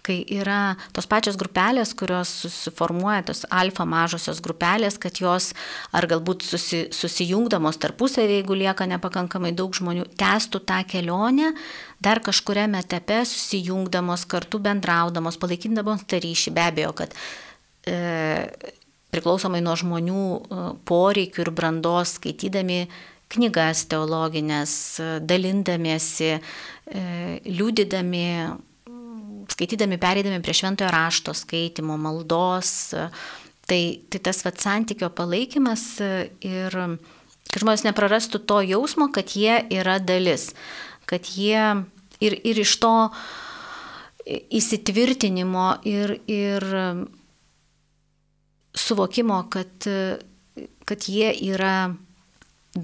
[0.07, 5.51] kai yra tos pačios grupelės, kurios susiformuoja, tos alfa mažosios grupelės, kad jos
[5.97, 11.53] ar galbūt susi, susijungdamos tarpusavį, jeigu lieka nepakankamai daug žmonių, testų tą kelionę,
[12.05, 16.55] dar kažkuriame etape susijungdamos, kartu bendraudamos, palaikindamos tą ryšį.
[16.57, 17.15] Be abejo, kad
[17.89, 17.99] e,
[19.15, 22.85] priklausomai nuo žmonių e, poreikių ir brandos skaitydami
[23.35, 24.73] knygas teologinės,
[25.29, 27.03] dalindamiesi, e,
[27.45, 28.25] liūdydami,
[29.53, 32.73] skaitydami, pereidami prie šventojo rašto skaitimo, maldos.
[33.69, 35.85] Tai, tai tas vat, santykio palaikymas
[36.41, 36.77] ir
[37.49, 40.53] kad žmonės neprarastų to jausmo, kad jie yra dalis,
[41.09, 41.85] kad jie
[42.21, 42.95] ir, ir iš to
[44.29, 46.67] įsitvirtinimo ir, ir
[48.77, 49.89] suvokimo, kad,
[50.89, 51.95] kad jie yra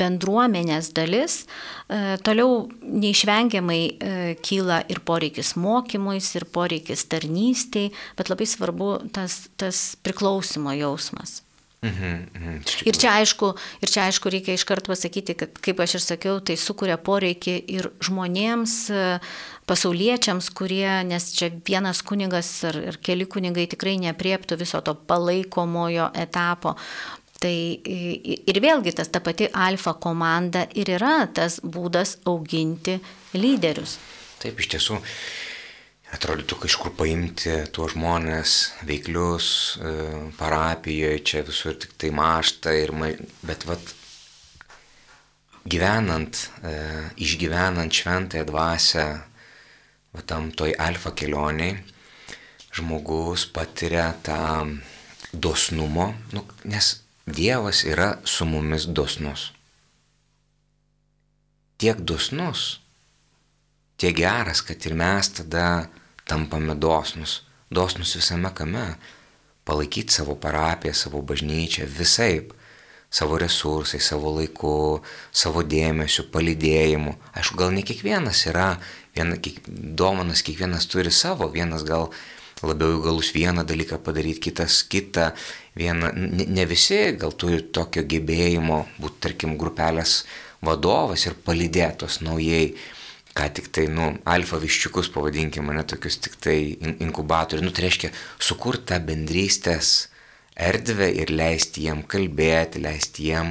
[0.00, 1.44] bendruomenės dalis,
[1.88, 4.12] e, toliau neišvengiamai e,
[4.44, 11.42] kyla ir poreikis mokymuis, ir poreikis tarnystėj, bet labai svarbu tas, tas priklausimo jausmas.
[11.84, 13.50] Mhm, mhm, ir, čia aišku,
[13.84, 17.90] ir čia aišku reikia iškart pasakyti, kad kaip aš ir sakiau, tai sukuria poreikį ir
[18.00, 19.02] žmonėms, e,
[19.68, 26.08] pasauliečiams, kurie, nes čia vienas kunigas ar, ar keli kunigai tikrai neprieptų viso to palaikomojo
[26.24, 26.72] etapo,
[27.42, 32.98] Tai ir vėlgi tas ta pati alfa komanda ir yra tas būdas auginti
[33.36, 33.98] lyderius.
[34.40, 34.98] Taip, iš tiesų,
[36.14, 38.54] atrodytų kažkur paimti tuos žmonės
[38.86, 39.48] veiklius
[39.80, 39.92] e,
[40.38, 42.92] parapijoje, čia visur tik tai mašta, ir,
[43.42, 43.94] bet vat,
[45.64, 46.74] gyvenant, e,
[47.24, 49.06] išgyvenant šventąją dvasę,
[50.14, 51.78] va, tam toj alfa kelioniai,
[52.74, 54.68] žmogus patiria tą
[55.32, 56.94] dosnumo, nu, nes
[57.26, 59.52] Dievas yra su mumis dosnus.
[61.80, 62.80] Tiek dosnus,
[63.96, 65.88] tiek geras, kad ir mes tada
[66.28, 67.42] tampame dosnus.
[67.70, 68.98] Dosnus visame kame.
[69.64, 72.52] Palaikyti savo parapiją, savo bažnyčią visaip.
[73.10, 75.00] Savo resursais, savo laiku,
[75.32, 77.14] savo dėmesiu, palidėjimu.
[77.32, 78.74] Aišku, gal ne kiekvienas yra,
[79.16, 82.10] viena, kiek, dovanas kiekvienas turi savo, vienas gal
[82.64, 85.30] labiau įgalus vieną dalyką padaryti, kitas kitą.
[85.74, 90.20] Viena, ne, visi gal turi tokio gebėjimo būti, tarkim, grupelės
[90.64, 92.76] vadovas ir palydėtos naujai,
[93.34, 96.58] ką tik tai, nu, alfa viščiukus pavadinkime, ne tokius tik tai
[97.02, 99.94] inkubatorius, nu, tai reiškia sukurti tą bendrystės
[100.54, 103.50] erdvę ir leisti jiem kalbėti, leisti jiem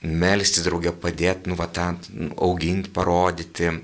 [0.00, 1.90] melstis draugę, padėti, nu, va, tą
[2.48, 3.74] auginti, parodyti,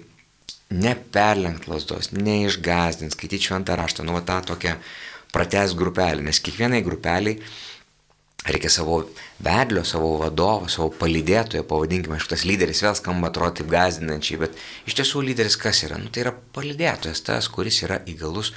[0.72, 4.78] neperlenkt lasdos, neišgazdint, skaityti šventą raštą, nu, tą tokią
[5.32, 7.38] prates grupelį, nes kiekvienai grupeliai
[8.42, 8.98] reikia savo
[9.38, 14.96] vedlio, savo vadovo, savo palydėtojo, pavadinkime, šitas lyderis vėl skamba atrodo taip gazdinančiai, bet iš
[14.98, 15.98] tiesų lyderis kas yra?
[16.02, 18.52] Nu, tai yra palydėtojas, tas, kuris yra įgalus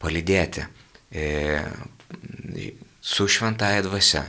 [0.00, 0.64] palydėti
[1.12, 1.60] e,
[3.00, 4.24] su šventąją dvasia.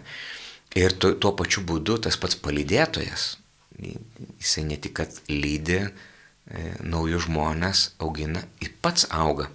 [0.75, 3.25] Ir tu, tuo pačiu būdu tas pats palydėtojas,
[3.79, 5.89] jisai ne tik, kad lydi e,
[6.83, 9.49] naujus žmonės, augina, jis pats auga.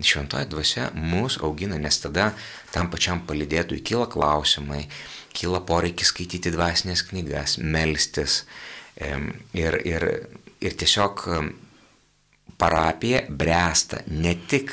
[0.00, 2.30] Šventoji dvasia mus augina, nes tada
[2.74, 4.84] tam pačiam palydėtui kyla klausimai,
[5.36, 8.44] kyla poreikis skaityti dvasinės knygas, melstis.
[9.00, 10.06] Ir, ir,
[10.60, 11.22] ir tiesiog
[12.60, 14.72] parapija bręsta ne tik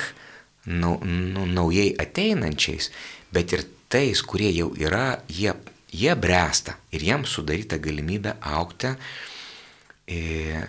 [0.67, 2.91] nau, nu, naujai ateinančiais,
[3.31, 5.53] bet ir tais, kurie jau yra, jie,
[5.93, 10.19] jie bręsta ir jiems sudaryta galimybė aukti e,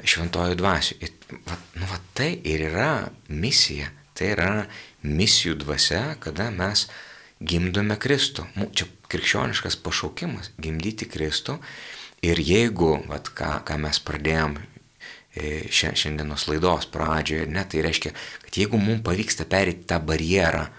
[0.06, 0.98] šventojo dvasiu.
[1.02, 1.14] Ir,
[1.48, 2.92] va, nu, va, tai ir yra
[3.28, 4.52] misija, tai yra
[5.06, 6.88] misijų dvasia, kada mes
[7.38, 8.46] gimdome Kristų.
[8.74, 11.58] Čia krikščioniškas pašaukimas- gimdyti Kristų.
[12.22, 14.58] Ir jeigu, vat, ką, ką mes pradėjom
[15.38, 18.10] e, šiandienos laidos pradžioje, ne, tai reiškia,
[18.42, 20.72] kad jeigu mums pavyksta perėti tą barjerą e,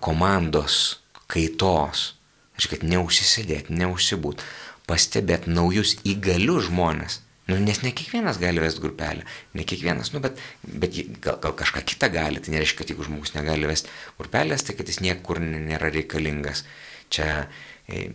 [0.00, 2.14] komandos kaitos,
[2.56, 4.40] reiškia, kad neužsisėdėti, neužsibūt,
[4.88, 10.38] pastebėti naujus įgalius žmonės, Nu, nes ne kiekvienas gali vesti grupelę, ne kiekvienas, nu, bet,
[10.64, 14.78] bet gal, gal kažką kitą gali, tai nereiškia, kad jeigu žmogus negali vesti grupelės, tai
[14.78, 16.64] kad jis niekur nėra reikalingas.
[17.12, 17.44] Čia,
[17.84, 18.06] e,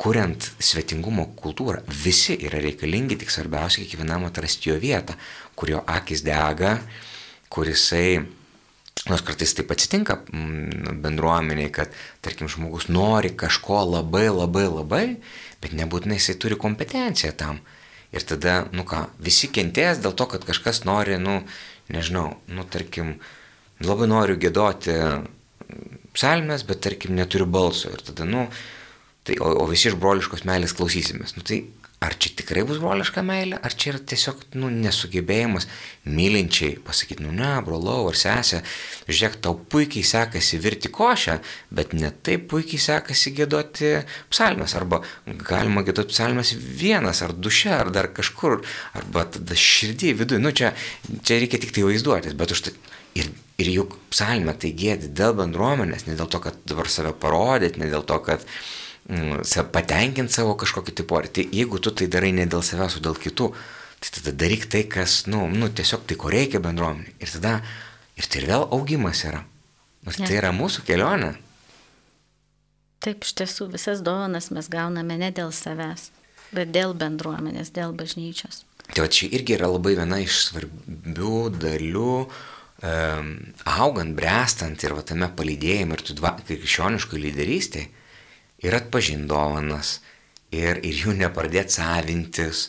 [0.00, 5.18] kuriant svetingumo kultūrą, visi yra reikalingi, tik svarbiausia kiekvienam atrasti jo vietą,
[5.58, 6.78] kurio akis dega,
[7.50, 8.20] kurisai
[9.08, 15.04] Nors kartais taip atsitinka mm, bendruomeniai, kad, tarkim, žmogus nori kažko labai, labai, labai,
[15.62, 17.62] bet nebūtinai jisai turi kompetenciją tam.
[18.10, 21.40] Ir tada, nu ką, visi kentės dėl to, kad kažkas nori, nu,
[21.94, 23.14] nežinau, nu, tarkim,
[23.84, 24.96] labai noriu gėdoti
[26.16, 27.92] psalmes, bet, tarkim, neturiu balso.
[27.94, 28.48] Ir tada, nu,
[29.22, 31.36] tai, o, o visi iš broliškos meilės klausysimės.
[31.38, 31.62] Nu, tai
[32.00, 35.66] ar čia tikrai bus broliška meilė, ar čia yra tiesiog nu, nesugebėjimas
[36.08, 38.62] mylinčiai pasakyti, nu ne, brolau ar sesė,
[39.04, 41.36] žiūrėk, tau puikiai sekasi virti košę,
[41.76, 43.92] bet ne taip puikiai sekasi gėdoti
[44.32, 45.02] psalmes, arba
[45.44, 48.62] galima gėdoti psalmes vienas, ar duše, ar dar kažkur,
[48.96, 50.72] arba tada širdį viduje, nu čia,
[51.20, 52.76] čia reikia tik tai vaizduotis, bet už tai
[53.20, 53.28] ir,
[53.60, 57.92] ir juk psalmę tai gėdi dėl bendruomenės, ne dėl to, kad dabar save parodyti, ne
[57.92, 58.48] dėl to, kad
[59.72, 61.20] patenkinti savo kažkokį tipo.
[61.20, 63.50] Tai jeigu tu tai darai ne dėl savęs, o dėl kitų,
[64.00, 67.14] tai tada daryk tai, kas, nu, nu tiesiog tai, ko reikia bendruomenė.
[67.20, 67.60] Ir tada,
[68.16, 69.44] ir tai ir vėl augimas yra.
[70.06, 71.34] Ir tai yra mūsų kelionė.
[73.00, 76.10] Taip, iš tiesų, visas dovanas mes gauname ne dėl savęs,
[76.52, 78.66] bet dėl bendruomenės, dėl bažnyčios.
[78.90, 83.30] Tai čia irgi yra labai viena iš svarbių dalių, um,
[83.64, 87.99] augant, brestant ir va tame palydėjime ir tu krikščioniškai lyderystėje
[88.62, 89.98] ir atpažinti dovanas,
[90.52, 92.68] ir, ir jų nepradėti savintis,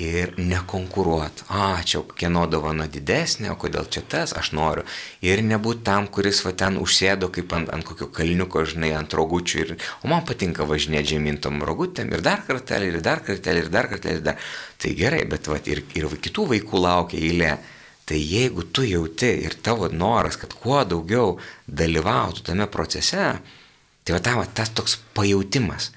[0.00, 1.44] ir nekonkuruoti.
[1.48, 4.84] A, čia kieno dovana didesnė, o kodėl čia tas aš noriu.
[5.24, 9.60] Ir nebūti tam, kuris va ten užsėdo kaip ant, ant kokio kalniuko, žinai, ant rogučių.
[9.64, 9.74] Ir,
[10.04, 14.16] o man patinka važinėti žemyntom rogutėm ir dar kartelį, ir dar kartelį, ir dar kartelį.
[14.16, 14.48] Ir dar.
[14.80, 17.54] Tai gerai, bet va, ir, ir kitų vaikų laukia eilė.
[18.08, 21.36] Tai jeigu tu jauti ir tavo noras, kad kuo daugiau
[21.68, 23.36] dalyvautų tame procese,
[24.10, 25.92] Tai va tavo tas toks pajūtimas,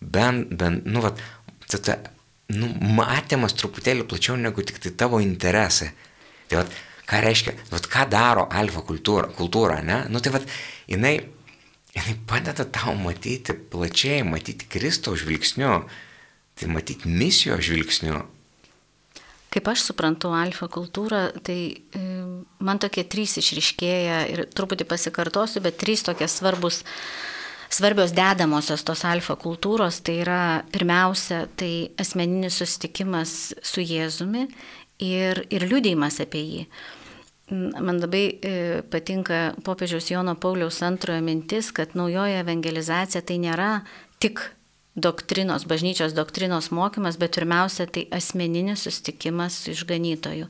[0.00, 1.10] bent, bent, nu, va,
[1.68, 1.96] ta,
[2.56, 5.90] nu, matymas truputėlį plačiau negu tik tai tavo interesai.
[6.48, 6.64] Tai va,
[7.10, 9.98] ką reiškia, va, ką daro alfa kultūra, kultūra ne?
[10.08, 10.40] Nu, tai va,
[10.88, 11.12] jinai,
[11.92, 15.82] jinai padeda tau matyti plačiai, matyti Kristaus žvilgsniu,
[16.56, 18.24] tai matyti misijos žvilgsniu.
[19.52, 22.08] Kaip aš suprantu alfa kultūrą, tai e,
[22.64, 26.86] man tokie trys išriškėja ir truputį pasikartosiu, bet trys tokie svarbus
[27.68, 34.46] svarbios dedamosios tos alfa kultūros, tai yra pirmiausia, tai asmeninis susitikimas su Jėzumi
[35.04, 36.62] ir, ir liūdėjimas apie jį.
[37.48, 38.54] Man labai e,
[38.92, 43.70] patinka popiežiaus Jono Pauliaus antrojo mintis, kad naujoji evangelizacija tai nėra
[44.20, 44.42] tik
[44.94, 50.46] doktrinos, bažnyčios doktrinos mokymas, bet pirmiausia tai asmeninis sustikimas su išganytoju.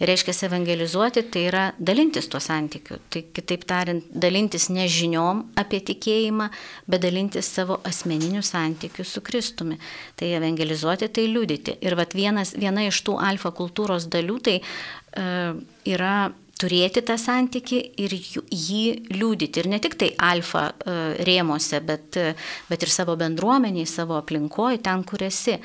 [0.00, 2.96] Ir reiškia, evangelizuoti tai yra dalintis tuo santykiu.
[3.12, 6.48] Tai kitaip tariant, dalintis ne žiniom apie tikėjimą,
[6.88, 9.76] bet dalintis savo asmeniniu santykiu su Kristumi.
[10.16, 11.76] Tai evangelizuoti tai liudyti.
[11.84, 17.80] Ir vat vienas, viena iš tų alfa kultūros dalių tai uh, yra turėti tą santyki
[18.02, 19.62] ir jį liūdyti.
[19.62, 22.34] Ir ne tik tai alfa e, rėmose, bet, e,
[22.70, 25.56] bet ir savo bendruomeniai, savo aplinkoje, ten, kur esi.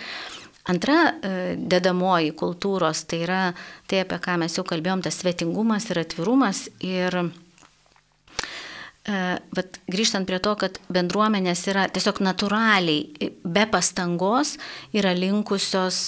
[0.71, 3.41] Antra e, dedamoji kultūros tai yra
[3.85, 6.65] tai, apie ką mes jau kalbėjom, tas svetingumas ir atvirumas.
[6.85, 7.19] Ir
[9.05, 14.55] Bet grįžtant prie to, kad bendruomenės yra tiesiog natūraliai, be pastangos,
[14.97, 15.99] yra linkusios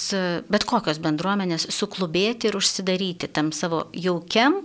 [0.50, 4.64] bet kokios bendruomenės suklubėti ir užsidaryti tam savo jaukiam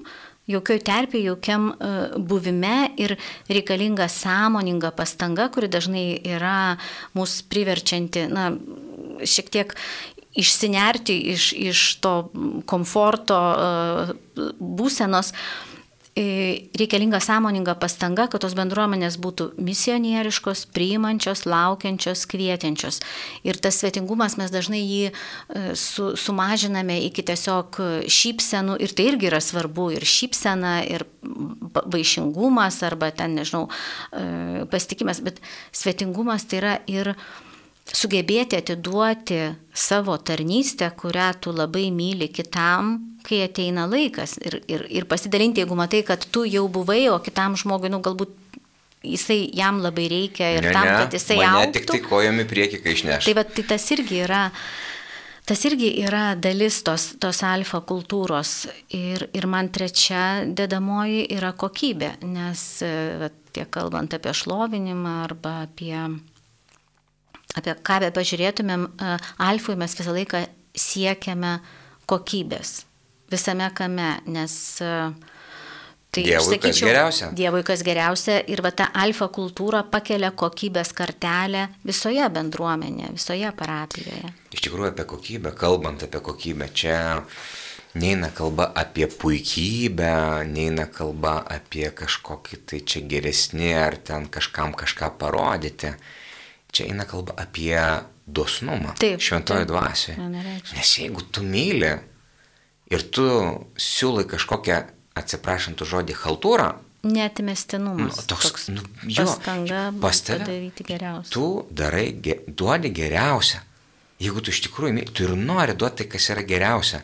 [0.50, 3.16] jokioj terpėje, jokiam uh, buvime ir
[3.48, 6.80] reikalinga sąmoninga pastanga, kuri dažnai yra
[7.16, 8.50] mūsų priverčianti, na,
[9.24, 9.76] šiek tiek
[10.34, 12.16] išsinerti iš, iš to
[12.68, 13.38] komforto
[14.58, 15.32] būsenos.
[15.32, 15.73] Uh,
[16.16, 23.00] reikalinga sąmoninga pastanga, kad tos bendruomenės būtų misionieriškos, priimančios, laukiančios, kviečiančios.
[23.48, 25.14] Ir tas svetingumas mes dažnai jį e,
[25.80, 28.78] su, sumažiname iki tiesiog šypsenų.
[28.86, 29.90] Ir tai irgi yra svarbu.
[29.98, 31.08] Ir šypsena, ir
[31.82, 33.66] vaišingumas arba ten, nežinau,
[34.14, 35.42] e, pasitikimas, bet
[35.74, 37.16] svetingumas tai yra ir
[37.94, 39.40] sugebėti atiduoti
[39.74, 45.78] savo tarnystę, kurią tu labai myli kitam, kai ateina laikas ir, ir, ir pasidalinti, jeigu
[45.78, 48.34] matai, kad tu jau buvai, o kitam žmogui, nu, galbūt
[49.04, 51.68] jisai jam labai reikia ir ne, tam, kad jisai auktų.
[51.68, 53.30] Ne tik tai kojami prieki, kai išneš.
[53.30, 54.48] Tai, va, tai tas irgi yra.
[55.44, 58.62] Tas irgi yra dalis tos, tos alfa kultūros
[58.96, 62.62] ir, ir man trečia dedamoji yra kokybė, nes
[63.20, 65.98] va, tiek kalbant apie šlovinimą arba apie
[67.60, 69.14] apie ką be pažiūrėtumėm, e,
[69.50, 71.60] alfui mes visą laiką siekiame
[72.10, 72.84] kokybės
[73.34, 75.14] visame kame, nes e,
[76.14, 77.28] Tai Dievui sakyčiau, kas geriausia.
[77.34, 84.30] Dievui kas geriausia ir va ta alfa kultūra pakelia kokybės kartelę visoje bendruomenėje, visoje parapijoje.
[84.54, 87.00] Iš tikrųjų apie kokybę, kalbant apie kokybę, čia
[87.98, 90.14] neina kalba apie puikybę,
[90.54, 95.96] neina kalba apie kažkokį tai čia geresnį ar ten kažkam kažką parodyti.
[96.74, 97.78] Čia eina kalba apie
[98.26, 98.96] dosnumą.
[99.00, 99.22] Taip.
[99.22, 100.18] Šventojo dvasioje.
[100.74, 101.92] Nes jeigu tu myli
[102.94, 103.26] ir tu
[103.78, 104.80] siūlai kažkokią,
[105.20, 106.72] atsiprašant žodį, haltūrą.
[107.04, 108.16] Netmestinumas.
[108.16, 111.34] Nu, toks, toks nu, jo, pastanga pas tave, padaryti geriausia.
[111.36, 111.48] Tu
[111.84, 113.60] darai, ge, duodi geriausia.
[114.24, 117.04] Jeigu tu iš tikrųjų, tu ir nori duoti tai, kas yra geriausia.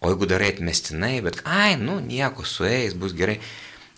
[0.00, 3.36] O jeigu darai atmestinai, bet, ai, nu, nieko su jais bus gerai.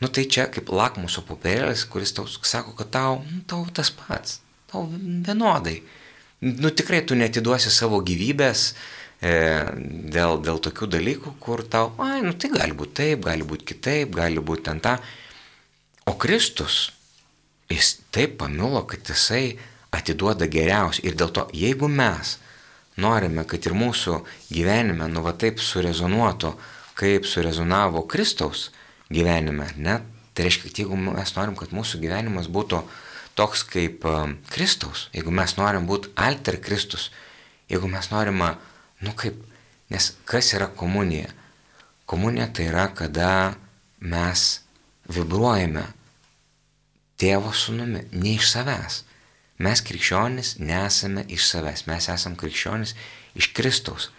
[0.02, 4.42] Nu, tai čia kaip lakmuso popierėlis, kuris tau sako, kad tau, nu, tau tas pats
[4.70, 5.80] tau vienodai.
[6.46, 8.66] Nu tikrai tu netiduosi savo gyvybės
[9.20, 9.32] e,
[10.12, 14.12] dėl, dėl tokių dalykų, kur tau, ai, nu tai gali būti taip, gali būti kitaip,
[14.18, 14.98] gali būti ten ta.
[16.06, 16.90] O Kristus,
[17.72, 19.56] jis taip pamilo, kad jisai
[19.96, 21.08] atiduoda geriausiai.
[21.08, 22.36] Ir dėl to, jeigu mes
[23.00, 24.20] norime, kad ir mūsų
[24.52, 26.52] gyvenime, nu va taip surezonuotų,
[26.96, 28.70] kaip surezonavo Kristaus
[29.12, 29.98] gyvenime, ne?
[30.36, 32.82] Tai reiškia, kad jeigu mes norim, kad mūsų gyvenimas būtų
[33.36, 37.10] toks kaip um, Kristaus, jeigu mes norim būti alter Kristus,
[37.70, 38.40] jeigu mes norim,
[39.04, 39.38] nu kaip,
[39.92, 41.30] nes kas yra komunija?
[42.06, 43.56] Komunija tai yra, kada
[44.00, 44.46] mes
[45.10, 45.84] vibruojame
[47.20, 49.02] tėvo sunumi, ne iš savęs.
[49.62, 52.92] Mes krikščionis nesame iš savęs, mes esame krikščionis
[53.36, 54.10] iš Kristaus.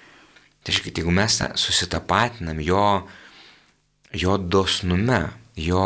[0.65, 2.85] Tai reiškia, jeigu mes susitapatinam jo,
[4.11, 5.21] jo dosnume,
[5.55, 5.85] jo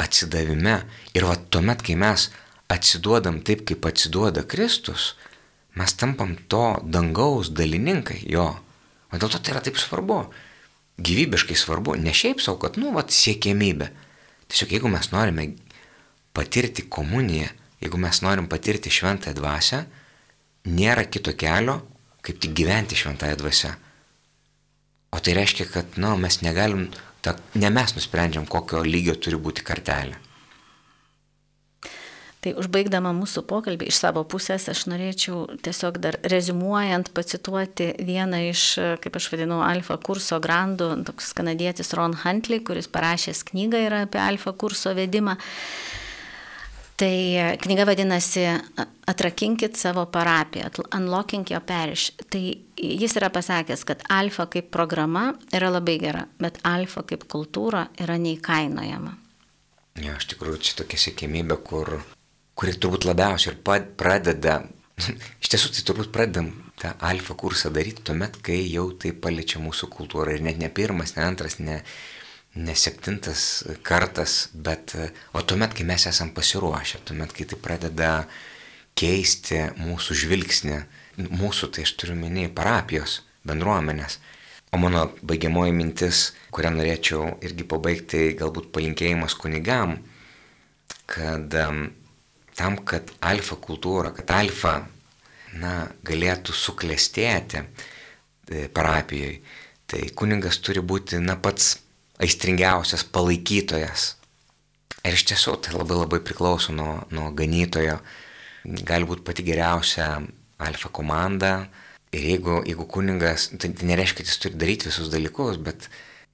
[0.00, 0.80] atsidavime.
[1.14, 2.28] Ir va tuomet, kai mes
[2.72, 5.14] atsiduodam taip, kaip atsiduoda Kristus,
[5.78, 8.48] mes tampam to dangaus dalininkai jo.
[9.12, 10.24] O dėl to tai yra taip svarbu.
[11.04, 11.96] Gyvybiškai svarbu.
[11.98, 13.90] Ne šiaip savo, kad, nu, va, siekėmybė.
[14.50, 15.48] Tiesiog jeigu mes norime
[16.34, 17.48] patirti komuniją,
[17.82, 19.80] jeigu mes norim patirti šventąją dvasę,
[20.70, 21.80] nėra kito kelio,
[22.24, 23.74] kaip tik gyventi šventąją dvasę.
[25.14, 26.88] O tai reiškia, kad, nu, mes negalim
[27.24, 30.20] Ta, ne mes nusprendžiam, kokio lygio turi būti kartelė.
[32.44, 38.64] Tai užbaigdama mūsų pokalbį iš savo pusės, aš norėčiau tiesiog dar rezumuojant pacituoti vieną iš,
[39.00, 44.20] kaip aš vadinau, alfa kurso grandų, toks kanadietis Ron Huntley, kuris parašęs knygą yra apie
[44.20, 45.38] alfa kurso vedimą.
[46.96, 48.44] Tai e, knyga vadinasi
[49.10, 52.12] Atrakinkit savo parapiją, Unlocking Your Parish.
[52.30, 52.42] Tai
[52.78, 58.16] jis yra pasakęs, kad alfa kaip programa yra labai gera, bet alfa kaip kultūra yra
[58.22, 59.16] neįkainojama.
[60.02, 61.96] Ja, iš tikrųjų, čia tokia sėkmybė, kur,
[62.58, 63.60] kuri turbūt labiausiai ir
[63.98, 64.60] pradeda,
[65.42, 69.90] iš tiesų tai turbūt pradedam tą alfa kursą daryti tuomet, kai jau tai paliečia mūsų
[69.94, 71.82] kultūrą ir net ne pirmas, ne antras, ne,
[72.54, 74.94] ne septintas kartas, bet
[75.34, 78.12] o tuomet, kai mes esam pasiruošę, tuomet, kai tai pradeda
[78.98, 80.78] keisti mūsų žvilgsnį,
[81.34, 84.20] mūsų, tai aš turiu minėjai, parapijos, bendruomenės.
[84.74, 86.24] O mano baigiamoji mintis,
[86.54, 89.98] kurią norėčiau irgi pabaigti, galbūt palinkėjimas kunigam,
[91.10, 91.54] kad
[92.58, 94.74] tam, kad alfa kultūra, kad alfa
[95.58, 95.74] na,
[96.06, 99.40] galėtų suklestėti e, parapijoje,
[99.90, 101.76] tai kuningas turi būti na, pats
[102.22, 104.14] aistringiausias palaikytojas.
[105.04, 107.98] Ir iš tiesų tai labai labai priklauso nuo, nuo ganytojo.
[108.64, 110.08] Gali būti pati geriausia
[110.64, 111.66] alfa komanda.
[112.14, 115.88] Ir jeigu, jeigu kuningas, tai, tai nereiškia, kad jis turi daryti visus dalykus, bet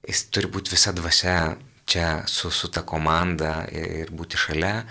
[0.06, 1.56] jis turi būti visa dvasia
[1.90, 4.84] čia su, su ta komanda ir būti šalia.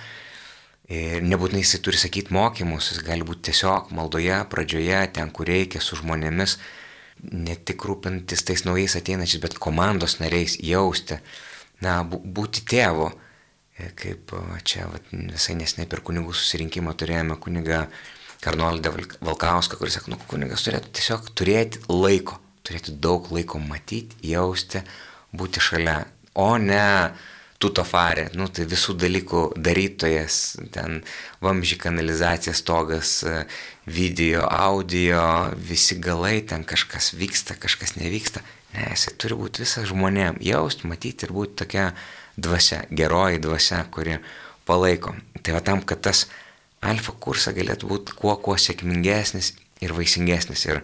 [0.90, 5.82] Ir nebūtinai jisai turi sakyti mokymus, jis gali būti tiesiog maldoje, pradžioje, ten, kur reikia,
[5.86, 6.58] su žmonėmis,
[7.24, 11.20] ne tik rūpintis tais naujais ateinančiais, bet komandos nariais, jausti,
[11.84, 13.10] na, būti tėvu.
[13.80, 14.34] E, kaip
[14.68, 17.86] čia vat, visai nesnei per kunigų susirinkimą turėjome kunigą
[18.44, 24.84] Karnoldą Valkauską, kuris sako, nu, kunigas turėtų tiesiog turėti laiko, turėti daug laiko matyti, jausti,
[25.36, 25.98] būti šalia,
[26.40, 26.86] o ne
[27.60, 31.02] tutofarė, nu, tai visų dalykų darytojas, ten
[31.44, 33.18] vamžį kanalizacija, stogas,
[33.84, 35.22] video, audio,
[35.56, 38.44] visi galai, ten kažkas vyksta, kažkas nevyksta.
[38.74, 41.90] Ne, jisai turi būti visas žmonėm, jaust, matyti ir būti tokia
[42.40, 44.20] dvasia, geroji dvasia, kuri
[44.70, 45.16] palaiko.
[45.44, 46.28] Tai va tam, kad tas
[46.86, 50.68] alfa kursas galėtų būti kuo, kuo sėkmingesnis ir vaisingesnis.
[50.70, 50.84] Ir,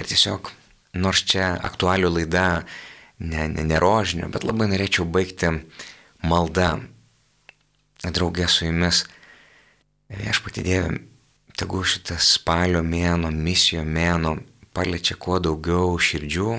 [0.00, 0.52] ir tiesiog,
[0.96, 2.46] nors čia aktualių laida
[3.18, 5.52] ne, ne, ne rožinio, bet labai norėčiau baigti
[6.26, 6.76] maldą
[8.04, 9.04] draugė su jumis.
[10.06, 11.00] Viešpati Dieve,
[11.58, 14.36] tegu šitas spalio mėno, misijo mėno
[14.76, 16.50] paliečia kuo daugiau širdžių,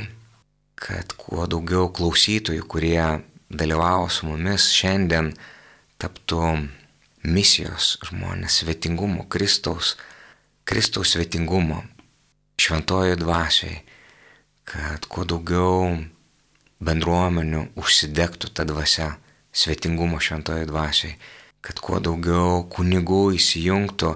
[0.78, 3.00] kad kuo daugiau klausytojų, kurie
[3.48, 5.32] dalyvavo su mumis šiandien,
[6.02, 6.68] taptų
[7.28, 9.96] misijos žmonės, svetingumo, Kristaus,
[10.68, 11.84] Kristaus svetingumo,
[12.60, 13.80] šventojo dvasiai,
[14.68, 15.96] kad kuo daugiau
[16.84, 19.12] bendruomenių užsidegtų tą dvasę,
[19.58, 21.16] svetingumo šventojo dvasiai,
[21.66, 24.14] kad kuo daugiau kunigų įsijungtų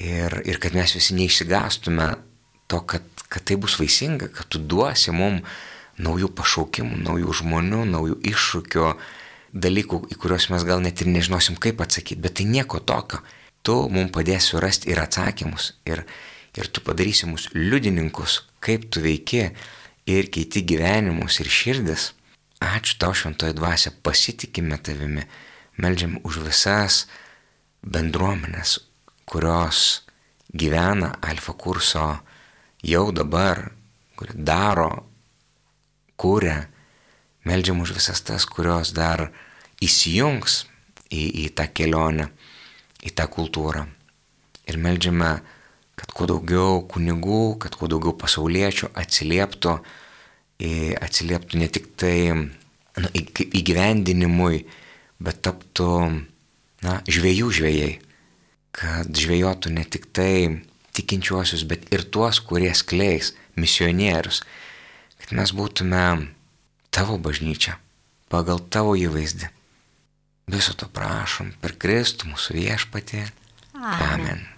[0.00, 2.12] ir, ir kad mes visi neišsigastume
[2.70, 5.42] to, kad, kad tai bus vaisinga, kad tu duosi mums
[6.00, 8.86] naujų pašaukimų, naujų žmonių, naujų iššūkių,
[9.54, 13.20] dalykų, į kuriuos mes gal net ir nežinosim, kaip atsakyti, bet tai nieko tokio.
[13.64, 16.02] Tu mums padėsi surasti ir atsakymus, ir,
[16.58, 19.46] ir tu padarysi mus liudininkus, kaip tu veiki
[20.06, 22.12] ir keiti gyvenimus ir širdis.
[22.64, 25.24] Ačiū tau šventoji dvasia, pasitikime tavimi,
[25.76, 27.04] melžiam už visas
[27.84, 28.78] bendruomenės,
[29.28, 30.04] kurios
[30.48, 32.06] gyvena alfa kurso
[32.84, 33.66] jau dabar,
[34.16, 34.90] kuri daro
[36.20, 36.56] kūrė,
[37.44, 39.28] meldžiam už visas tas, kurios dar
[39.84, 40.64] įsijungs
[41.10, 42.30] į, į tą kelionę,
[43.04, 43.84] į tą kultūrą.
[44.70, 45.34] Ir meldžiame,
[46.04, 49.78] kad kuo daugiau kunigų, kad kuo daugiau pasauliečių atsilieptų,
[51.00, 54.66] atsilieptų ne tik tai nu, įgyvendinimui,
[55.24, 55.88] bet taptų
[56.84, 57.90] na, žvėjų žvėjai,
[58.76, 60.60] kad žvėjotų ne tik tai
[60.94, 64.44] tikinčiuosius, bet ir tuos, kurie skleis misionierius,
[65.22, 66.04] kad mes būtume
[66.94, 67.78] tavo bažnyčia,
[68.28, 69.50] pagal tavo įvaizdį.
[70.52, 73.24] Viso to prašom per Kristų mūsų viešpatį.
[73.74, 74.10] Amen.
[74.12, 74.50] Amen.